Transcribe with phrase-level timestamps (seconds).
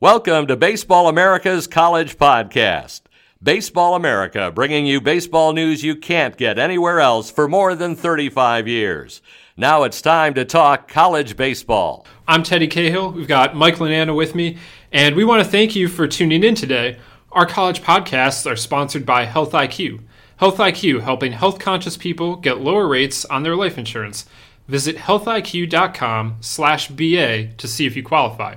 [0.00, 3.00] Welcome to Baseball America's College Podcast.
[3.42, 8.68] Baseball America, bringing you baseball news you can't get anywhere else for more than 35
[8.68, 9.20] years.
[9.56, 12.06] Now it's time to talk college baseball.
[12.28, 13.10] I'm Teddy Cahill.
[13.10, 14.58] We've got Mike Lananna with me,
[14.92, 17.00] and we want to thank you for tuning in today.
[17.32, 20.04] Our college podcasts are sponsored by Health IQ.
[20.36, 24.26] Health IQ, helping health conscious people get lower rates on their life insurance.
[24.68, 28.54] Visit healthiq.com slash BA to see if you qualify.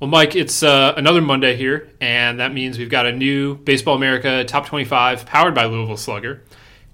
[0.00, 3.96] Well, Mike, it's uh, another Monday here, and that means we've got a new Baseball
[3.96, 6.42] America Top 25 powered by Louisville Slugger.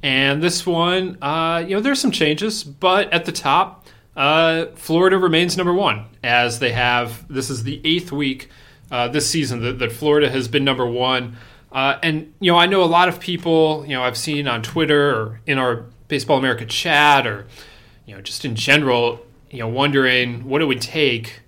[0.02, 5.18] And this one, uh, you know, there's some changes, but at the top, uh, Florida
[5.18, 7.32] remains number one, as they have.
[7.32, 8.50] This is the eighth week
[8.90, 11.36] uh, this season that, that Florida has been number one.
[11.70, 13.84] Uh, and you know, I know a lot of people.
[13.86, 17.46] You know, I've seen on Twitter or in our Baseball America chat, or
[18.04, 21.42] you know, just in general, you know, wondering what it would take.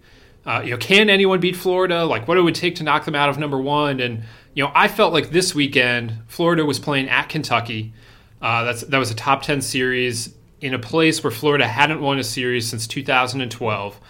[0.49, 2.07] Uh, you know, can anyone beat Florida?
[2.07, 4.01] Like, what it would take to knock them out of number one?
[4.01, 4.23] And
[4.55, 7.93] you know, I felt like this weekend Florida was playing at Kentucky.
[8.41, 12.19] Uh, that's that was a top ten series in a place where Florida hadn't won
[12.19, 14.01] a series since 2012.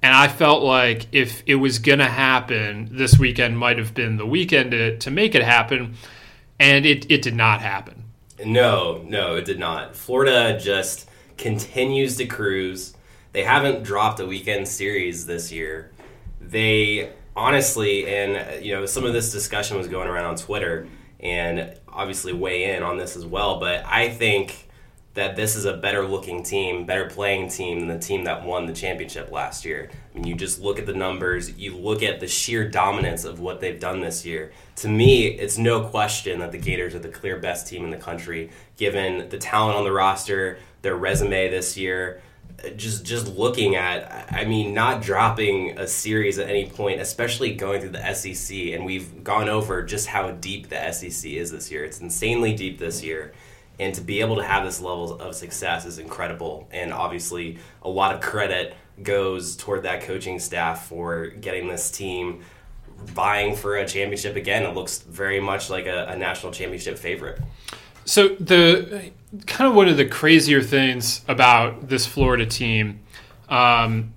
[0.00, 4.16] And I felt like if it was going to happen, this weekend might have been
[4.16, 5.96] the weekend to, to make it happen.
[6.60, 8.04] And it, it did not happen.
[8.44, 9.96] No, no, it did not.
[9.96, 12.94] Florida just continues to cruise.
[13.38, 15.92] They haven't dropped a weekend series this year.
[16.40, 20.88] They honestly, and you know, some of this discussion was going around on Twitter,
[21.20, 23.60] and obviously weigh in on this as well.
[23.60, 24.68] But I think
[25.14, 28.66] that this is a better looking team, better playing team than the team that won
[28.66, 29.88] the championship last year.
[30.12, 33.38] I mean, you just look at the numbers, you look at the sheer dominance of
[33.38, 34.50] what they've done this year.
[34.76, 37.98] To me, it's no question that the Gators are the clear best team in the
[37.98, 42.20] country, given the talent on the roster, their resume this year.
[42.76, 47.80] Just, just looking at, I mean, not dropping a series at any point, especially going
[47.80, 51.84] through the SEC, and we've gone over just how deep the SEC is this year.
[51.84, 53.32] It's insanely deep this year
[53.78, 56.68] and to be able to have this level of success is incredible.
[56.72, 62.42] And obviously a lot of credit goes toward that coaching staff for getting this team
[63.04, 64.64] vying for a championship again.
[64.64, 67.40] It looks very much like a, a national championship favorite
[68.08, 69.10] so the
[69.46, 73.00] kind of one of the crazier things about this florida team
[73.48, 74.12] um,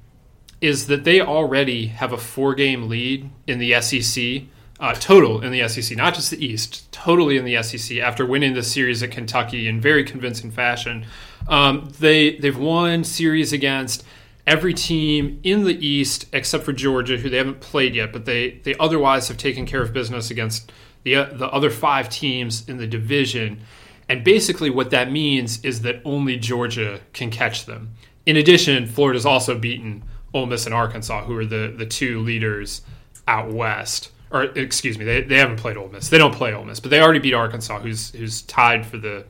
[0.62, 4.44] is that they already have a four game lead in the sec
[4.82, 8.56] uh, total in the SEC, not just the East, totally in the SEC after winning
[8.56, 11.06] the series at Kentucky in very convincing fashion.
[11.48, 14.04] Um, they they've won series against
[14.48, 18.60] every team in the East except for Georgia, who they haven't played yet, but they
[18.64, 20.72] they otherwise have taken care of business against
[21.04, 23.62] the uh, the other five teams in the division.
[24.12, 27.94] And basically, what that means is that only Georgia can catch them.
[28.26, 32.82] In addition, Florida's also beaten Ole Miss and Arkansas, who are the the two leaders
[33.26, 36.10] out west or excuse me, they, they haven't played Ole Miss.
[36.10, 39.26] They don't play Ole Miss, but they already beat Arkansas, who's who's tied for the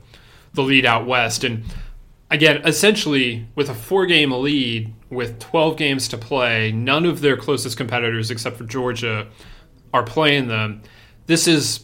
[0.54, 1.44] the lead out west.
[1.44, 1.64] And
[2.30, 7.36] again, essentially with a four game lead with 12 games to play, none of their
[7.36, 9.28] closest competitors except for Georgia
[9.94, 10.82] are playing them.
[11.26, 11.80] This is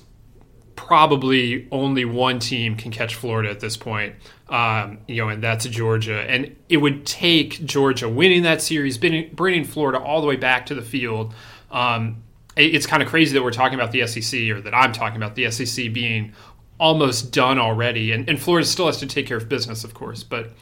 [0.78, 4.14] probably only one team can catch Florida at this point,
[4.48, 6.20] um, you know, and that's Georgia.
[6.20, 10.76] And it would take Georgia winning that series, bringing Florida all the way back to
[10.76, 11.34] the field.
[11.72, 12.22] Um,
[12.56, 15.34] it's kind of crazy that we're talking about the SEC or that I'm talking about
[15.34, 16.32] the SEC being
[16.78, 18.12] almost done already.
[18.12, 20.22] And, and Florida still has to take care of business, of course.
[20.22, 20.52] But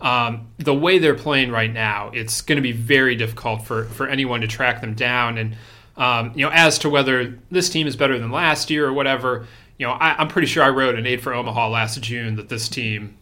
[0.00, 4.08] um, the way they're playing right now, it's going to be very difficult for, for
[4.08, 5.38] anyone to track them down.
[5.38, 5.56] And,
[5.96, 9.46] um, you know, as to whether this team is better than last year or whatever,
[9.80, 12.50] you know, I, I'm pretty sure I wrote an Aid for Omaha last June that
[12.50, 13.16] this team,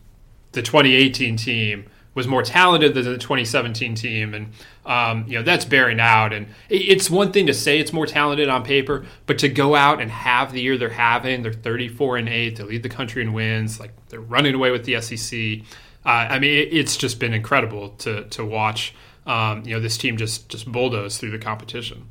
[0.50, 4.48] the 2018 team, was more talented than the 2017 team, and
[4.84, 6.32] um, you know that's bearing out.
[6.32, 10.00] And it's one thing to say it's more talented on paper, but to go out
[10.00, 13.32] and have the year they're having, they're 34 and eight, they lead the country in
[13.32, 15.60] wins, like they're running away with the SEC.
[16.04, 18.96] Uh, I mean, it's just been incredible to to watch.
[19.26, 22.08] Um, you know, this team just just bulldoze through the competition.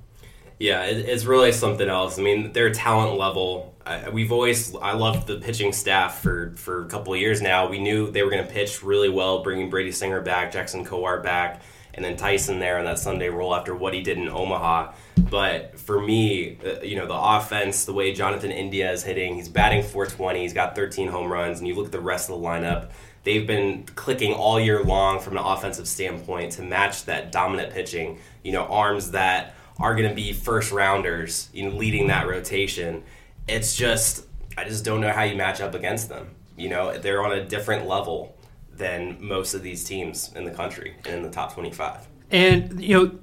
[0.60, 2.18] Yeah, it's really something else.
[2.18, 3.76] I mean, their talent level.
[4.12, 7.68] We've always I loved the pitching staff for for a couple of years now.
[7.68, 11.22] We knew they were going to pitch really well, bringing Brady Singer back, Jackson Kowar
[11.22, 11.62] back,
[11.94, 14.94] and then Dyson there on that Sunday role after what he did in Omaha.
[15.30, 19.50] But for me, uh, you know, the offense, the way Jonathan India is hitting, he's
[19.50, 22.46] batting 420, he's got 13 home runs, and you look at the rest of the
[22.46, 22.92] lineup.
[23.24, 28.20] They've been clicking all year long from an offensive standpoint to match that dominant pitching.
[28.44, 33.04] You know, arms that are going to be first rounders, leading that rotation.
[33.48, 34.26] It's just
[34.58, 36.30] I just don't know how you match up against them.
[36.56, 38.36] You know, they're on a different level
[38.74, 42.08] than most of these teams in the country and in the top 25.
[42.32, 43.20] And you know,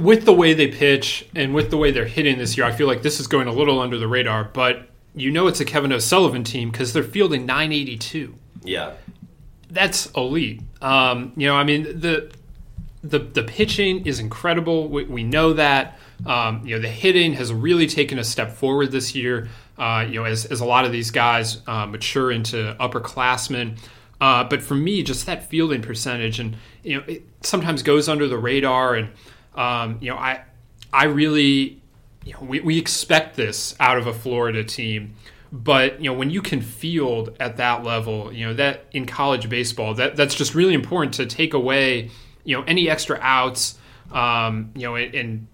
[0.00, 2.86] with the way they pitch and with the way they're hitting this year, I feel
[2.86, 4.44] like this is going a little under the radar.
[4.44, 8.34] But you know, it's a Kevin O'Sullivan team because they're fielding 982.
[8.62, 8.94] Yeah,
[9.70, 10.62] that's elite.
[10.82, 12.30] Um, you know, I mean the
[13.08, 14.88] the the pitching is incredible.
[14.88, 15.98] We, we know that.
[16.24, 19.48] Um, you know, the hitting has really taken a step forward this year.
[19.78, 23.78] Uh, you know, as, as a lot of these guys uh, mature into upperclassmen.
[24.20, 28.26] Uh, but for me, just that fielding percentage, and you know, it sometimes goes under
[28.26, 28.94] the radar.
[28.94, 29.10] And
[29.54, 30.42] um, you know, I
[30.92, 31.82] I really,
[32.24, 35.14] you know, we, we expect this out of a Florida team.
[35.52, 39.48] But you know, when you can field at that level, you know that in college
[39.48, 42.10] baseball, that that's just really important to take away,
[42.46, 43.76] you know, any extra outs,
[44.12, 45.46] um, you know, and, and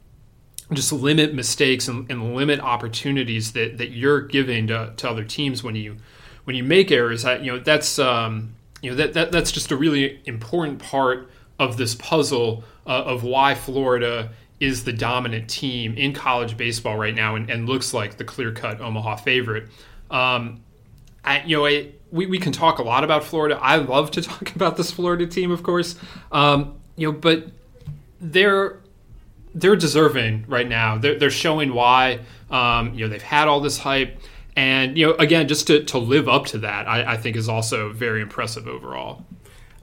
[0.73, 5.65] just limit mistakes and, and, limit opportunities that, that you're giving to, to other teams
[5.65, 5.97] when you
[6.45, 7.25] when you make errors.
[7.25, 11.31] That you know that's um, you know that, that that's just a really important part
[11.59, 14.31] of this puzzle uh, of why Florida
[14.61, 18.53] is the dominant team in college baseball right now and, and looks like the clear
[18.53, 19.69] cut Omaha favorite.
[20.11, 20.63] Um,
[21.25, 23.59] I, you know, I, we, we can talk a lot about Florida.
[23.61, 25.97] I love to talk about this Florida team, of course.
[26.31, 27.47] Um, you know, but
[28.21, 28.79] they're
[29.55, 30.99] they're deserving right now.
[30.99, 32.21] They're, they're showing why.
[32.51, 34.19] Um, you know, they've had all this hype,
[34.57, 37.49] and you know, again, just to, to live up to that, I, I think is
[37.49, 39.25] also very impressive overall.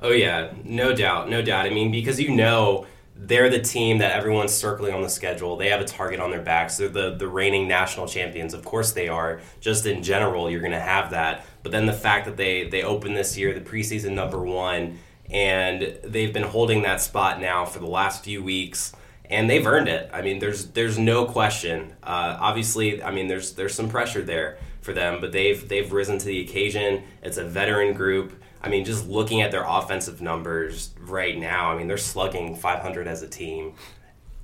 [0.02, 1.66] Oh yeah, no doubt, no doubt.
[1.66, 2.86] I mean, because you know
[3.22, 5.58] they're the team that everyone's circling on the schedule.
[5.58, 6.78] They have a target on their backs.
[6.78, 8.54] They're the, the reigning national champions.
[8.54, 9.42] Of course they are.
[9.60, 11.46] Just in general, you're going to have that.
[11.62, 15.98] But then the fact that they, they opened this year, the preseason number one, and
[16.04, 18.94] they've been holding that spot now for the last few weeks,
[19.26, 20.10] and they've earned it.
[20.14, 21.94] I mean, there's there's no question.
[22.04, 26.18] Uh, obviously, I mean, there's there's some pressure there for them, but they've they've risen
[26.18, 27.04] to the occasion.
[27.22, 28.34] It's a veteran group.
[28.62, 33.08] I mean, just looking at their offensive numbers right now, I mean, they're slugging 500
[33.08, 33.74] as a team.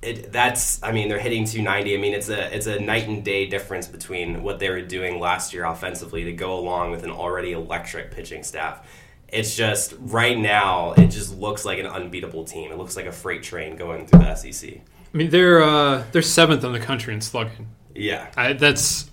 [0.00, 1.94] It, that's, I mean, they're hitting 290.
[1.94, 5.18] I mean, it's a it's a night and day difference between what they were doing
[5.18, 8.86] last year offensively to go along with an already electric pitching staff.
[9.28, 12.70] It's just right now, it just looks like an unbeatable team.
[12.70, 14.70] It looks like a freight train going through the SEC.
[14.70, 17.68] I mean, they're uh, they're seventh in the country in slugging.
[17.94, 19.10] Yeah, I, that's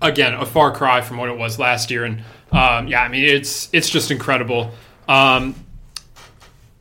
[0.00, 2.20] again a far cry from what it was last year, and
[2.52, 4.70] um, yeah, I mean it's it's just incredible.
[5.08, 5.54] Um,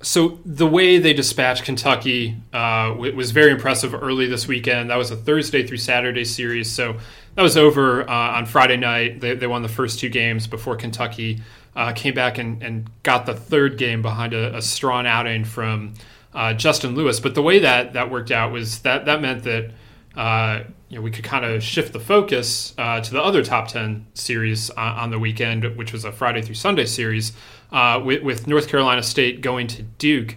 [0.01, 4.89] so the way they dispatched Kentucky uh, was very impressive early this weekend.
[4.89, 6.97] That was a Thursday through Saturday series, so
[7.35, 9.19] that was over uh, on Friday night.
[9.19, 11.41] They, they, won the first two games before Kentucky
[11.79, 15.93] uh, came back and, and, got the third game behind a, a strong outing from
[16.33, 17.21] uh, Justin Lewis.
[17.21, 19.71] But the way that that worked out was that that meant that
[20.15, 23.69] uh, you know, we could kind of shift the focus uh, to the other top
[23.69, 27.31] 10 series uh, on the weekend, which was a Friday through Sunday series
[27.71, 30.35] uh, with, with, North Carolina State going to Duke.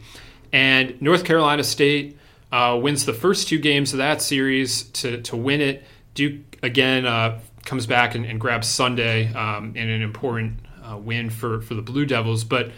[0.52, 2.18] And North Carolina State
[2.52, 5.82] uh, wins the first two games of that series to, to win it.
[6.14, 10.58] Duke, again, comes back and, and grabs Sunday um, in an important
[10.98, 12.44] win for, for the Blue Devils.
[12.44, 12.72] But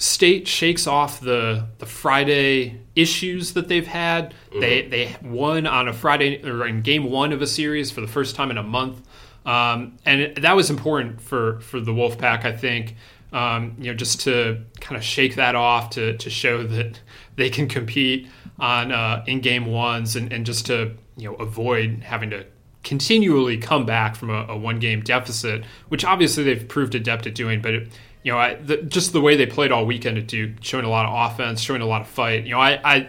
[0.00, 4.32] State shakes off the the Friday issues that they've had.
[4.48, 4.60] Mm-hmm.
[4.60, 8.06] They they won on a Friday or in game one of a series for the
[8.06, 9.06] first time in a month,
[9.44, 12.46] um, and it, that was important for for the Wolfpack.
[12.46, 12.96] I think
[13.34, 16.98] um, you know just to kind of shake that off to to show that
[17.36, 18.26] they can compete
[18.58, 22.46] on uh, in game ones and, and just to you know avoid having to
[22.82, 27.34] continually come back from a, a one game deficit, which obviously they've proved adept at
[27.34, 27.74] doing, but.
[27.74, 27.88] It,
[28.22, 30.90] you know, I, the, just the way they played all weekend at Duke, showing a
[30.90, 32.44] lot of offense, showing a lot of fight.
[32.44, 33.08] You know, I, I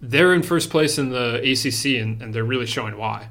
[0.00, 3.28] they're in first place in the ACC, and, and they're really showing why.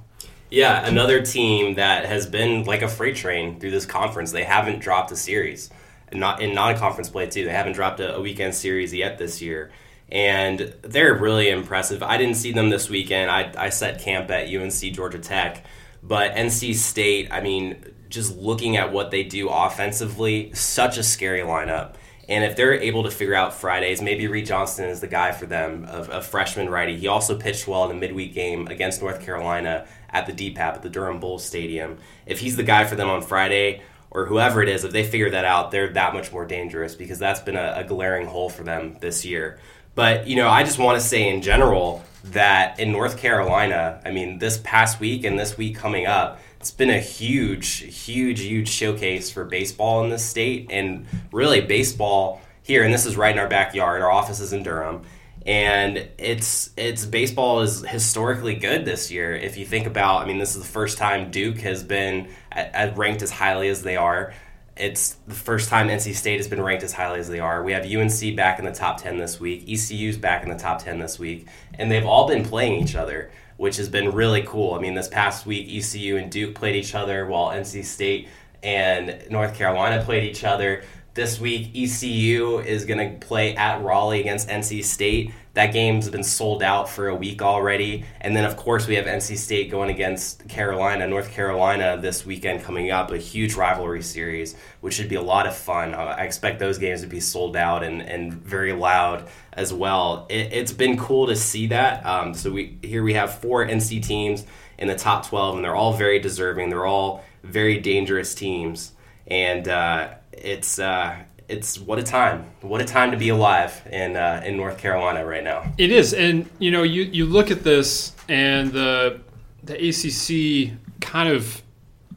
[0.50, 4.32] Yeah, another team that has been like a freight train through this conference.
[4.32, 5.70] They haven't dropped a series,
[6.12, 7.46] not in non-conference play too.
[7.46, 9.72] They haven't dropped a, a weekend series yet this year,
[10.10, 12.04] and they're really impressive.
[12.04, 13.32] I didn't see them this weekend.
[13.32, 15.66] I, I set camp at UNC Georgia Tech,
[16.04, 17.32] but NC State.
[17.32, 21.96] I mean, just looking at what they do offensively, such a scary lineup.
[22.30, 25.46] And if they're able to figure out Fridays, maybe Reid Johnston is the guy for
[25.46, 26.96] them, a, freshman righty.
[26.96, 30.82] He also pitched well in the midweek game against North Carolina at the DBAP at
[30.82, 31.98] the Durham Bulls Stadium.
[32.26, 33.82] If he's the guy for them on Friday,
[34.12, 37.18] or whoever it is, if they figure that out, they're that much more dangerous because
[37.18, 39.60] that's been a, a glaring hole for them this year.
[39.96, 44.12] But, you know, I just want to say in general that in North Carolina, I
[44.12, 48.70] mean, this past week and this week coming up, it's been a huge, huge, huge
[48.70, 52.84] showcase for baseball in this state and really baseball here.
[52.84, 54.02] And this is right in our backyard.
[54.02, 55.02] Our office is in Durham.
[55.44, 59.34] And it's it's baseball is historically good this year.
[59.34, 62.76] If you think about, I mean, this is the first time Duke has been at,
[62.76, 64.34] at ranked as highly as they are
[64.82, 67.62] It's the first time NC State has been ranked as highly as they are.
[67.62, 69.70] We have UNC back in the top 10 this week.
[69.70, 71.46] ECU's back in the top 10 this week.
[71.76, 74.74] And they've all been playing each other, which has been really cool.
[74.74, 78.28] I mean, this past week, ECU and Duke played each other while NC State
[78.64, 80.84] and North Carolina played each other.
[81.14, 85.32] This week, ECU is going to play at Raleigh against NC State.
[85.54, 88.06] That game's been sold out for a week already.
[88.22, 92.64] And then, of course, we have NC State going against Carolina, North Carolina this weekend
[92.64, 95.94] coming up, a huge rivalry series, which should be a lot of fun.
[95.94, 100.26] Uh, I expect those games to be sold out and, and very loud as well.
[100.30, 102.06] It, has been cool to see that.
[102.06, 104.46] Um, so we here we have four NC teams
[104.78, 106.70] in the top 12, and they're all very deserving.
[106.70, 108.94] They're all very dangerous teams.
[109.28, 111.18] And, uh, it's uh,
[111.52, 115.26] it's what a time, what a time to be alive in uh, in North Carolina
[115.26, 115.72] right now.
[115.78, 119.20] It is, and you know, you you look at this, and the
[119.64, 121.62] the ACC kind of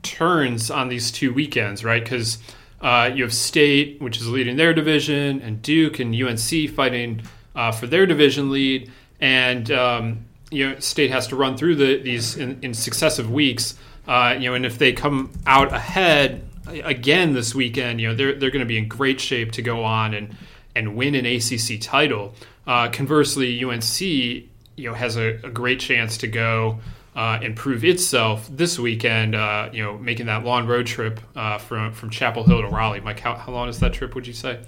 [0.03, 2.03] turns on these two weekends, right?
[2.03, 2.39] Because
[2.81, 7.23] uh, you have State, which is leading their division, and Duke and UNC fighting
[7.57, 12.01] uh, for their division lead, and um, you know, State has to run through the,
[12.01, 13.75] these in, in successive weeks.
[14.07, 18.35] Uh, you know, and if they come out ahead again this weekend, you know they're
[18.35, 20.37] they're going to be in great shape to go on and
[20.75, 22.35] and win an ACC title.
[22.67, 24.45] Uh, conversely, UNC you
[24.79, 26.81] know has a, a great chance to go
[27.17, 29.35] uh, and prove itself this weekend.
[29.35, 33.01] Uh, you know, making that long road trip uh, from from Chapel Hill to Raleigh.
[33.01, 34.15] Mike, how, how long is that trip?
[34.15, 34.61] Would you say?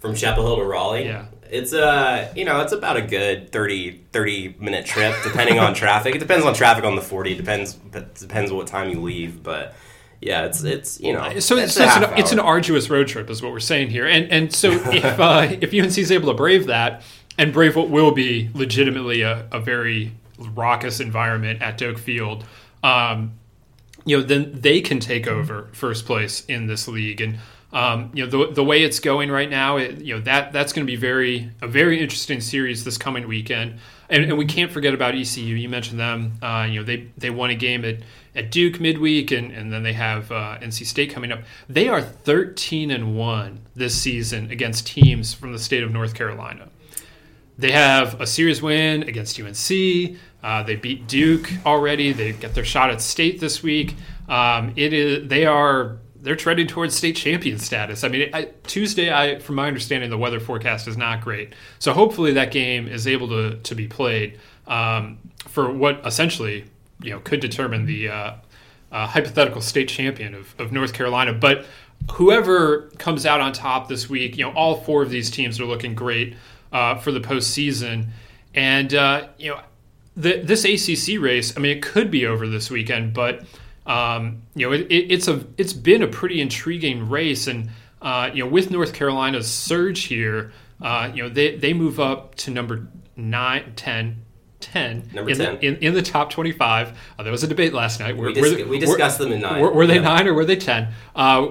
[0.00, 3.52] From Chapel Hill to Raleigh, yeah, it's a uh, you know it's about a good
[3.52, 6.14] 30, 30 minute trip depending on traffic.
[6.14, 7.34] It depends on traffic on the forty.
[7.34, 9.74] Depends depends what time you leave, but
[10.24, 11.38] yeah, it's it's you know.
[11.38, 14.06] So it's, it's, an, it's, an, arduous road trip, is what we're saying here.
[14.06, 17.02] And and so if uh, if UNC is able to brave that
[17.36, 22.46] and brave what will be legitimately a, a very raucous environment at Doak Field,
[22.82, 23.32] um,
[24.06, 27.20] you know, then they can take over first place in this league.
[27.20, 27.38] And
[27.74, 30.72] um, you know, the the way it's going right now, it, you know that that's
[30.72, 33.80] going to be very a very interesting series this coming weekend.
[34.08, 35.42] And, and we can't forget about ECU.
[35.56, 36.34] You mentioned them.
[36.40, 37.96] Uh, you know, they they won a game at
[38.36, 41.40] at Duke midweek, and, and then they have uh, NC State coming up.
[41.68, 46.68] They are 13 and 1 this season against teams from the state of North Carolina.
[47.56, 50.16] They have a series win against UNC.
[50.42, 52.12] Uh, they beat Duke already.
[52.12, 53.94] They get their shot at state this week.
[54.28, 58.02] Um, it is they are they're trending towards state champion status.
[58.02, 61.52] I mean, I, Tuesday, I from my understanding, the weather forecast is not great.
[61.78, 66.64] So hopefully that game is able to to be played um, for what essentially
[67.02, 68.34] you know could determine the uh,
[68.90, 71.34] uh, hypothetical state champion of, of North Carolina.
[71.34, 71.66] But
[72.12, 75.66] whoever comes out on top this week, you know, all four of these teams are
[75.66, 76.36] looking great
[76.72, 78.06] uh, for the postseason,
[78.54, 79.60] and uh, you know,
[80.16, 81.54] the, this ACC race.
[81.54, 83.44] I mean, it could be over this weekend, but
[83.86, 88.30] um, you know, it, it, it's a it's been a pretty intriguing race, and uh,
[88.32, 92.50] you know, with North Carolina's surge here, uh, you know, they they move up to
[92.50, 92.86] number
[93.16, 94.24] nine, 10,
[94.60, 95.54] 10 Number in, 10.
[95.54, 96.98] The, in, in the top 25.
[97.18, 98.16] Uh, there was a debate last night.
[98.16, 99.60] Were, we, dis- were, we discussed were, them in 9.
[99.60, 100.02] Were, were they yeah.
[100.02, 100.88] 9 or were they 10?
[101.14, 101.50] Uh,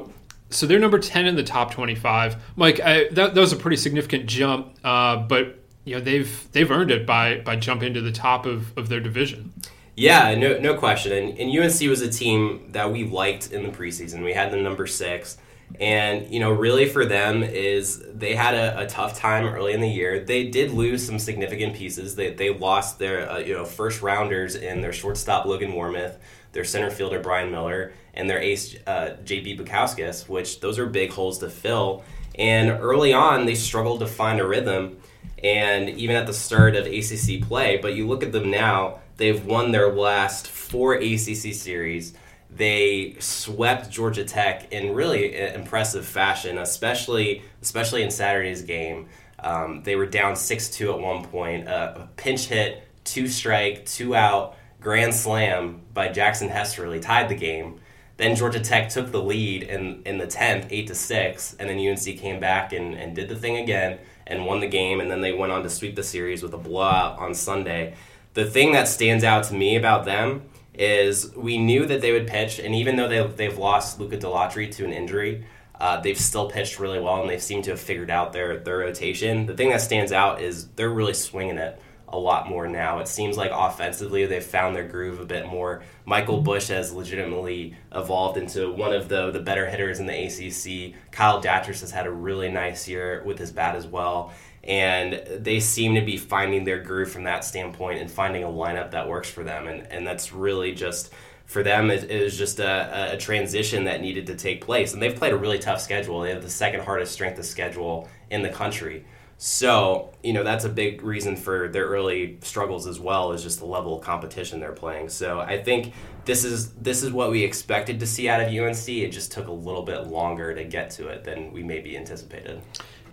[0.49, 2.35] so they're number 10 in the top 25.
[2.55, 6.71] Mike, I, that, that, was a pretty significant jump, uh, but you know they've they've
[6.71, 9.51] earned it by by jumping to the top of, of their division.
[9.95, 11.11] Yeah, no, no question.
[11.11, 14.23] And, and UNC was a team that we liked in the preseason.
[14.23, 15.37] We had them number six.
[15.79, 19.81] And, you know, really for them is they had a, a, tough time early in
[19.81, 20.19] the year.
[20.19, 22.15] They did lose some significant pieces.
[22.15, 26.17] They, they lost their, uh, you know, first rounders in their shortstop Logan Warmoth,
[26.51, 31.11] their center fielder Brian Miller, and their ace uh, JB Bukauskas, which those are big
[31.11, 32.03] holes to fill.
[32.35, 34.97] And early on, they struggled to find a rhythm.
[35.43, 39.45] And even at the start of ACC play, but you look at them now, they've
[39.45, 42.13] won their last four ACC series
[42.55, 49.07] they swept Georgia Tech in really impressive fashion, especially especially in Saturday's game.
[49.39, 51.67] Um, they were down six two at one point.
[51.67, 57.35] Uh, a pinch hit, two strike, two out, grand slam by Jackson Hesterly tied the
[57.35, 57.79] game.
[58.17, 61.79] Then Georgia Tech took the lead in, in the tenth, eight to six, and then
[61.79, 65.01] UNC came back and, and did the thing again and won the game.
[65.01, 67.95] And then they went on to sweep the series with a blowout on Sunday.
[68.33, 72.27] The thing that stands out to me about them is we knew that they would
[72.27, 75.45] pitch, and even though they, they've lost Luca Dalatri to an injury,
[75.79, 78.77] uh, they've still pitched really well, and they seem to have figured out their, their
[78.77, 79.45] rotation.
[79.45, 82.99] The thing that stands out is they're really swinging it a lot more now.
[82.99, 85.83] It seems like offensively they've found their groove a bit more.
[86.05, 90.95] Michael Busch has legitimately evolved into one of the, the better hitters in the ACC.
[91.11, 94.31] Kyle Datres has had a really nice year with his bat as well
[94.63, 98.91] and they seem to be finding their groove from that standpoint and finding a lineup
[98.91, 101.13] that works for them and, and that's really just
[101.45, 104.93] for them, it, it was just a, a, transition that needed to take place.
[104.93, 106.21] And they've played a really tough schedule.
[106.21, 109.05] They have the second hardest strength of schedule in the country.
[109.37, 113.59] So, you know, that's a big reason for their early struggles as well, is just
[113.59, 115.09] the level of competition they're playing.
[115.09, 115.93] So I think
[116.23, 118.87] this is this is what we expected to see out of UNC.
[118.87, 122.61] It just took a little bit longer to get to it than we maybe anticipated.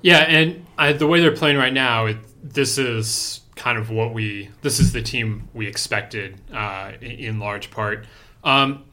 [0.03, 4.15] Yeah, and I, the way they're playing right now, it, this is kind of what
[4.15, 8.07] we this is the team we expected uh, in, large part.
[8.43, 8.85] Um,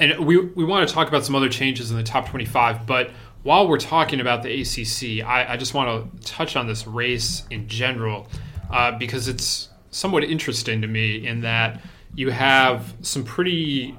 [0.00, 3.10] and we we want to talk about some other changes in the top 25, but
[3.44, 7.44] while we're talking about the ACC, I, I just want to touch on this race
[7.50, 8.26] in general
[8.70, 11.80] uh, because it's somewhat interesting to me in that
[12.14, 13.96] you have some pretty,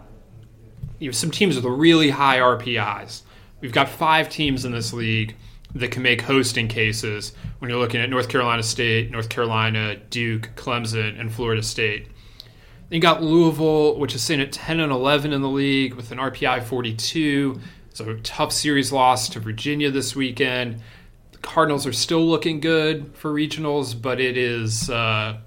[1.00, 3.22] you have some teams with really high RPIs.
[3.62, 5.36] We've got five teams in this league
[5.76, 10.50] that can make hosting cases when you're looking at North Carolina State, North Carolina, Duke,
[10.56, 12.08] Clemson, and Florida State.
[12.90, 16.12] Then you got Louisville, which is sitting at 10 and 11 in the league with
[16.12, 17.60] an RPI 42.
[17.94, 20.82] So tough series loss to Virginia this weekend.
[21.32, 25.38] The Cardinals are still looking good for regionals, but it is uh,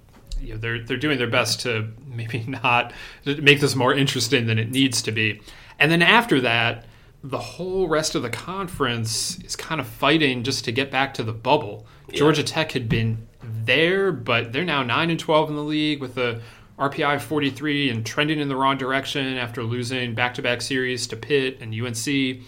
[0.41, 2.93] you know, they're they're doing their best to maybe not
[3.25, 5.41] make this more interesting than it needs to be.
[5.79, 6.85] And then after that,
[7.25, 11.23] the whole rest of the conference is kind of fighting just to get back to
[11.23, 11.87] the bubble.
[12.09, 12.19] Yeah.
[12.19, 16.19] Georgia Tech had been there, but they're now nine and twelve in the league with
[16.19, 16.41] a
[16.79, 21.73] RPI 43 and trending in the wrong direction after losing back-to-back series to Pitt and
[21.73, 22.43] UNC.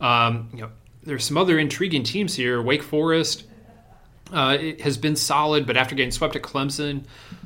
[0.00, 0.70] Um, you know,
[1.04, 2.60] there's some other intriguing teams here.
[2.60, 3.44] Wake Forest
[4.32, 7.04] uh, has been solid, but after getting swept at Clemson,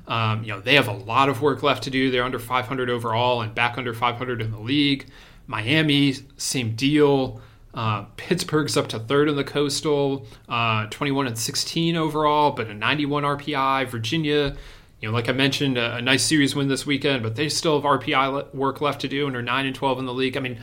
[0.08, 2.10] um, you know they have a lot of work left to do.
[2.10, 5.06] They're under 500 overall and back under 500 in the league.
[5.52, 7.40] Miami, same deal.
[7.72, 12.74] Uh, Pittsburgh's up to third in the Coastal, uh, 21 and 16 overall, but a
[12.74, 13.86] 91 RPI.
[13.88, 14.56] Virginia
[15.02, 17.74] you know, like I mentioned, a, a, nice series win this weekend, but they still
[17.74, 20.36] have RPI work left to do, and are nine and twelve in the league.
[20.36, 20.60] I mean,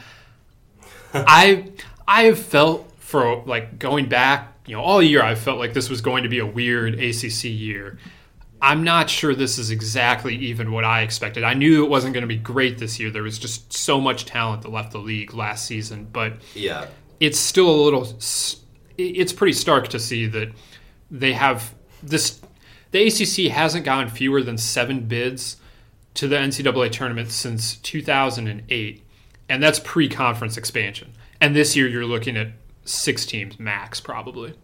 [1.13, 1.65] I
[2.07, 5.89] I have felt for like going back, you know, all year I felt like this
[5.89, 7.99] was going to be a weird ACC year.
[8.61, 11.43] I'm not sure this is exactly even what I expected.
[11.43, 13.09] I knew it wasn't going to be great this year.
[13.09, 16.87] There was just so much talent that left the league last season, but yeah,
[17.19, 18.07] it's still a little.
[18.97, 20.51] It's pretty stark to see that
[21.09, 22.41] they have this
[22.91, 25.57] the ACC hasn't gotten fewer than seven bids
[26.15, 29.03] to the NCAA tournament since 2008,
[29.47, 31.13] and that's pre-conference expansion.
[31.39, 32.49] And this year, you're looking at
[32.83, 34.55] six teams max, probably.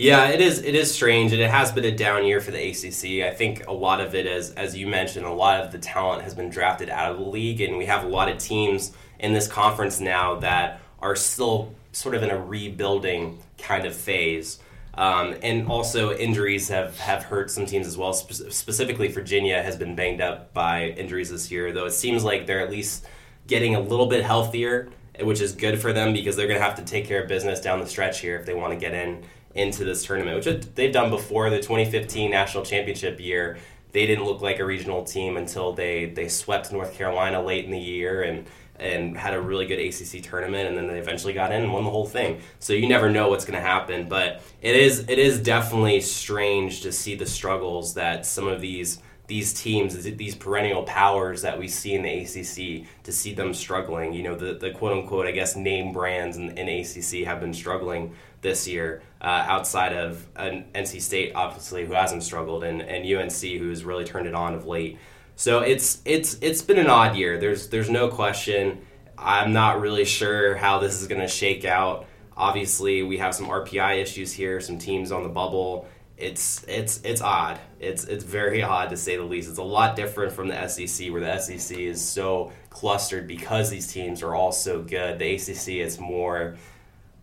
[0.00, 0.62] Yeah, it is.
[0.62, 3.30] It is strange, and it has been a down year for the ACC.
[3.30, 6.22] I think a lot of it is, as you mentioned, a lot of the talent
[6.22, 9.34] has been drafted out of the league, and we have a lot of teams in
[9.34, 14.58] this conference now that are still sort of in a rebuilding kind of phase.
[14.94, 18.14] Um, and also injuries have, have hurt some teams as well.
[18.14, 22.46] Spe- specifically, Virginia has been banged up by injuries this year, though it seems like
[22.46, 23.04] they're at least
[23.46, 24.88] getting a little bit healthier,
[25.20, 27.60] which is good for them because they're going to have to take care of business
[27.60, 29.22] down the stretch here if they want to get in
[29.54, 31.50] into this tournament, which they've done before.
[31.50, 33.58] The 2015 national championship year,
[33.92, 37.70] they didn't look like a regional team until they they swept North Carolina late in
[37.70, 38.46] the year and
[38.80, 41.84] and had a really good ACC tournament, and then they eventually got in and won
[41.84, 42.40] the whole thing.
[42.60, 46.80] So you never know what's going to happen, but it is it is definitely strange
[46.82, 51.68] to see the struggles that some of these these teams, these perennial powers that we
[51.68, 54.12] see in the ACC, to see them struggling.
[54.12, 57.54] You know, the, the quote unquote, I guess, name brands in, in ACC have been
[57.54, 63.04] struggling this year, uh, outside of an NC State, obviously, who hasn't struggled, and, and
[63.04, 64.98] UNC, who's really turned it on of late.
[65.36, 67.38] So it's it's it's been an odd year.
[67.38, 68.82] There's there's no question.
[69.16, 72.06] I'm not really sure how this is going to shake out.
[72.36, 75.88] Obviously, we have some RPI issues here, some teams on the bubble.
[76.16, 77.58] It's it's it's odd.
[77.78, 79.48] It's it's very odd to say the least.
[79.48, 83.90] It's a lot different from the SEC, where the SEC is so clustered because these
[83.90, 85.18] teams are all so good.
[85.18, 86.56] The ACC is more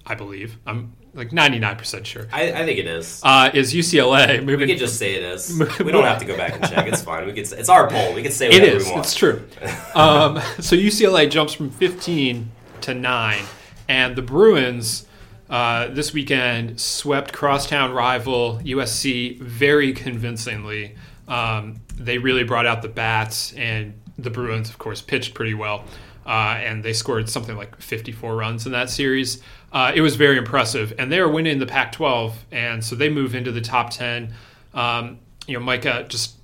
[0.05, 3.19] I believe, I'm like 99% sure, I, I think it is.
[3.23, 4.67] uh, is UCLA moving?
[4.67, 5.59] we could just say it is.
[5.79, 6.87] We don't have to go back and check.
[6.87, 7.25] It's fine.
[7.27, 7.51] We could.
[7.51, 8.13] It's our poll.
[8.13, 8.85] We can say It is.
[8.85, 9.05] we want.
[9.05, 9.43] It's true.
[9.95, 12.49] Um, so UCLA jumps from 15
[12.81, 13.39] to 9.
[13.87, 15.05] And the Bruins
[15.51, 20.95] uh, this weekend swept crosstown rival USC very convincingly.
[21.27, 25.86] Um, they really brought out the bats, and the Bruins, of course, pitched pretty well.
[26.25, 29.41] Uh, and they scored something like 54 runs in that series.
[29.73, 30.93] Uh, it was very impressive.
[30.97, 32.45] And they are winning the Pac 12.
[32.51, 34.33] And so they move into the top 10.
[34.73, 36.36] Um, you know, Micah, just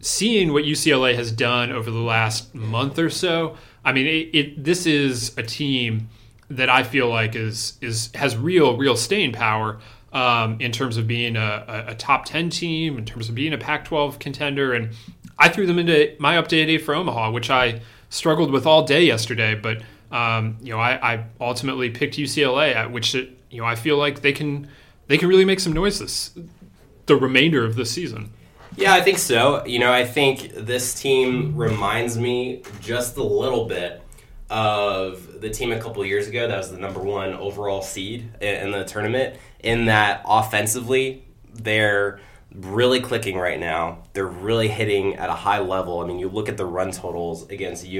[0.00, 4.64] seeing what UCLA has done over the last month or so, I mean, it, it
[4.64, 6.08] this is a team
[6.48, 9.78] that I feel like is is has real real staying power
[10.12, 13.58] um, in terms of being a, a, top ten team, in terms of being a
[13.58, 14.90] Pac-12 contender, and
[15.38, 19.54] I threw them into my update for Omaha, which I struggled with all day yesterday,
[19.54, 19.82] but.
[20.12, 24.32] Um, you know, I, I ultimately picked UCLA, which you know I feel like they
[24.32, 24.68] can
[25.06, 26.32] they can really make some noise this
[27.06, 28.32] the remainder of the season.
[28.76, 29.64] Yeah, I think so.
[29.66, 34.00] You know, I think this team reminds me just a little bit
[34.48, 38.70] of the team a couple years ago that was the number one overall seed in
[38.70, 39.36] the tournament.
[39.60, 42.20] In that offensively, they're
[42.54, 44.02] really clicking right now.
[44.12, 46.00] They're really hitting at a high level.
[46.00, 47.92] I mean, you look at the run totals against UNC,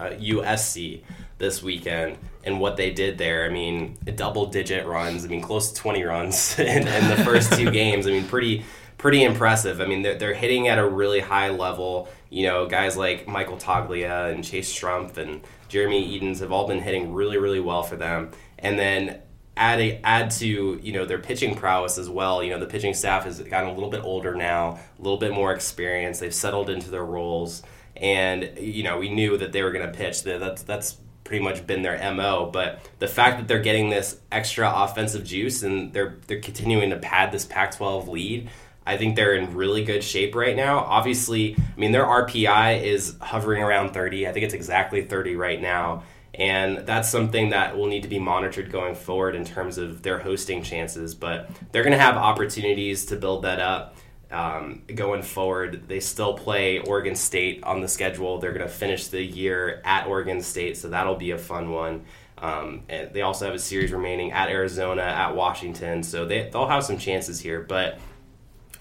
[0.00, 1.02] uh, USC
[1.38, 3.44] this weekend and what they did there.
[3.44, 5.24] I mean, double digit runs.
[5.24, 8.06] I mean, close to 20 runs in, in the first two games.
[8.06, 8.64] I mean, pretty
[8.98, 9.80] pretty impressive.
[9.80, 12.08] I mean, they're, they're hitting at a really high level.
[12.30, 16.80] You know, guys like Michael Toglia and Chase Strumpf and Jeremy Ydens have all been
[16.80, 18.30] hitting really, really well for them.
[18.58, 19.20] And then
[19.56, 22.42] add a, add to you know their pitching prowess as well.
[22.42, 25.32] You know, the pitching staff has gotten a little bit older now, a little bit
[25.32, 26.18] more experience.
[26.18, 27.62] They've settled into their roles,
[27.96, 30.22] and you know we knew that they were going to pitch.
[30.22, 32.50] That that's that's pretty much been their mo.
[32.52, 36.96] But the fact that they're getting this extra offensive juice and they're they're continuing to
[36.96, 38.50] pad this Pac-12 lead.
[38.86, 40.78] I think they're in really good shape right now.
[40.78, 44.28] Obviously, I mean their RPI is hovering around 30.
[44.28, 46.04] I think it's exactly 30 right now.
[46.34, 50.18] And that's something that will need to be monitored going forward in terms of their
[50.18, 51.14] hosting chances.
[51.14, 53.96] But they're going to have opportunities to build that up
[54.30, 55.88] um, going forward.
[55.88, 58.38] They still play Oregon State on the schedule.
[58.38, 62.04] They're going to finish the year at Oregon State, so that'll be a fun one.
[62.38, 66.68] Um, and they also have a series remaining at Arizona, at Washington, so they, they'll
[66.68, 67.60] have some chances here.
[67.62, 67.98] But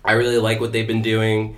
[0.06, 1.58] I really like what they've been doing.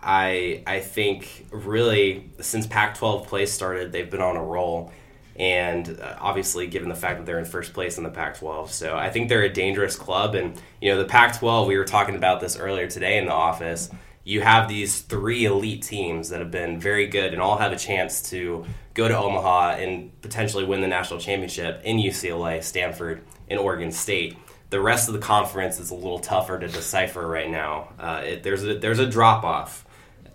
[0.00, 4.92] I I think really since Pac-12 play started, they've been on a roll,
[5.34, 8.96] and uh, obviously given the fact that they're in first place in the Pac-12, so
[8.96, 10.36] I think they're a dangerous club.
[10.36, 13.90] And you know the Pac-12, we were talking about this earlier today in the office.
[14.22, 17.76] You have these three elite teams that have been very good and all have a
[17.76, 23.58] chance to go to Omaha and potentially win the national championship in UCLA, Stanford, and
[23.58, 24.36] Oregon State
[24.70, 27.88] the rest of the conference is a little tougher to decipher right now.
[27.98, 29.84] Uh, it, there's a there's a drop off,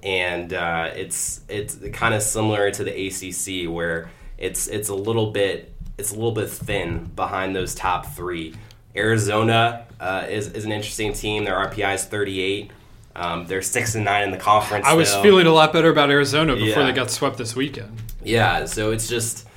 [0.02, 5.32] and uh, it's it's kind of similar to the ACC where it's it's a little
[5.32, 8.56] bit it's a little bit thin behind those top three.
[8.96, 11.44] Arizona uh, is is an interesting team.
[11.46, 12.72] Their RPI is 38.
[13.16, 14.88] Um, they're six and nine in the conference.
[14.88, 15.22] I was still.
[15.22, 16.88] feeling a lot better about Arizona before Yeah.
[16.88, 18.02] they got swept this weekend.
[18.24, 19.48] Yeah, so it's just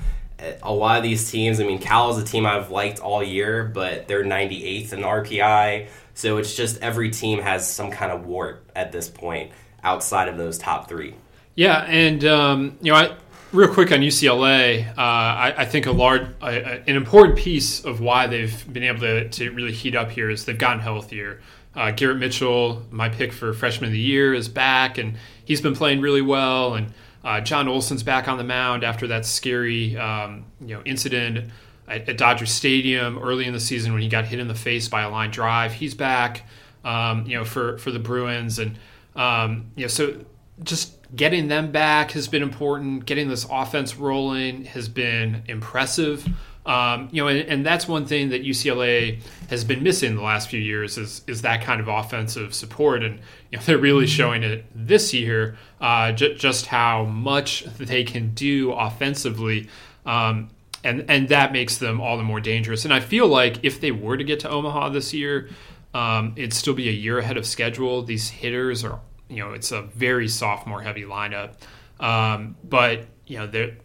[0.62, 1.60] a lot of these teams.
[1.60, 5.88] I mean, Cal is a team I've liked all year, but they're 98th in RPI.
[6.14, 10.36] So it's just every team has some kind of wart at this point outside of
[10.36, 11.14] those top three.
[11.54, 13.16] Yeah, and um, you know, I,
[13.52, 17.84] real quick on UCLA, uh, I, I think a large, a, a- an important piece
[17.84, 21.40] of why they've been able to, to really heat up here is they've gotten healthier.
[21.74, 25.74] Uh, Garrett Mitchell, my pick for freshman of the year, is back, and he's been
[25.74, 26.74] playing really well.
[26.74, 26.92] And
[27.26, 31.50] uh, Jon Olsen's back on the mound after that scary, um, you know, incident
[31.88, 34.86] at, at Dodger Stadium early in the season when he got hit in the face
[34.86, 35.72] by a line drive.
[35.72, 36.48] He's back,
[36.84, 38.78] um, you know, for for the Bruins, and
[39.16, 40.24] um, you know, so
[40.62, 43.06] just getting them back has been important.
[43.06, 46.28] Getting this offense rolling has been impressive.
[46.66, 50.48] Um, you know, and, and that's one thing that UCLA has been missing the last
[50.50, 54.42] few years is is that kind of offensive support, and you know they're really showing
[54.42, 59.68] it this year, uh, ju- just how much they can do offensively.
[60.04, 60.50] Um,
[60.82, 62.84] and and that makes them all the more dangerous.
[62.84, 65.48] And I feel like if they were to get to Omaha this year,
[65.94, 68.02] um, it'd still be a year ahead of schedule.
[68.02, 71.54] These hitters are, you know, it's a very sophomore heavy lineup,
[72.00, 73.76] um, but you know they're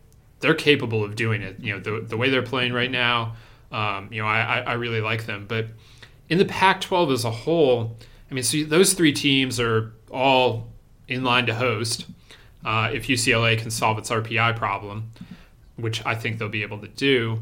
[0.42, 1.60] they're capable of doing it.
[1.60, 3.36] You know, the the way they're playing right now,
[3.72, 5.46] um, you know, I, I really like them.
[5.48, 5.68] But
[6.30, 7.98] in the Pac-12 as a whole,
[8.30, 10.68] I mean, so those three teams are all
[11.08, 12.06] in line to host
[12.66, 15.12] uh, if UCLA can solve its RPI problem,
[15.76, 17.42] which I think they'll be able to do.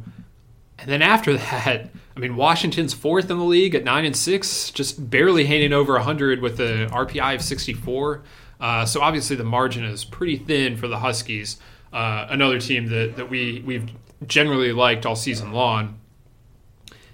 [0.79, 4.71] And then after that, I mean, Washington's fourth in the league at nine and six,
[4.71, 8.23] just barely hanging over 100 with an RPI of 64.
[8.59, 11.57] Uh, so obviously the margin is pretty thin for the Huskies.
[11.91, 13.89] Uh, another team that, that we we've
[14.27, 15.99] generally liked all season long.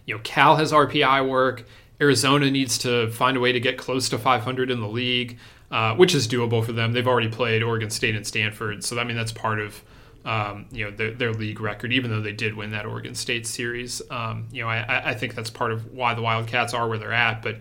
[0.05, 1.65] You know, Cal has RPI work.
[2.01, 5.37] Arizona needs to find a way to get close to 500 in the league,
[5.71, 6.91] uh, which is doable for them.
[6.91, 9.81] They've already played Oregon State and Stanford, so I mean that's part of
[10.25, 11.93] um, you know their, their, league record.
[11.93, 15.35] Even though they did win that Oregon State series, um, you know I, I think
[15.35, 17.41] that's part of why the Wildcats are where they're at.
[17.41, 17.57] But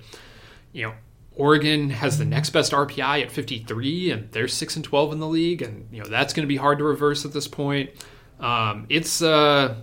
[0.73, 0.95] you know
[1.37, 5.27] Oregon has the next best RPI at 53, and they're six and 12 in the
[5.27, 7.91] league, and you know that's going to be hard to reverse at this point.
[8.39, 9.75] Um, it's uh,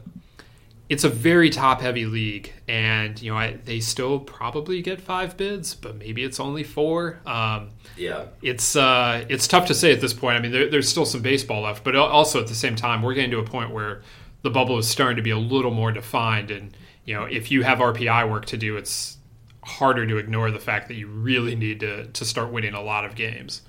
[0.88, 5.36] it's a very top heavy league, and you know I, they still probably get five
[5.36, 7.20] bids, but maybe it's only four.
[7.26, 10.38] Um, yeah, it's uh, it's tough to say at this point.
[10.38, 13.14] I mean, there, there's still some baseball left, but also at the same time, we're
[13.14, 14.04] getting to a point where
[14.42, 17.64] the bubble is starting to be a little more defined, and you know if you
[17.64, 19.18] have RPI work to do, it's
[19.64, 23.06] harder to ignore the fact that you really need to, to start winning a lot
[23.06, 23.62] of games.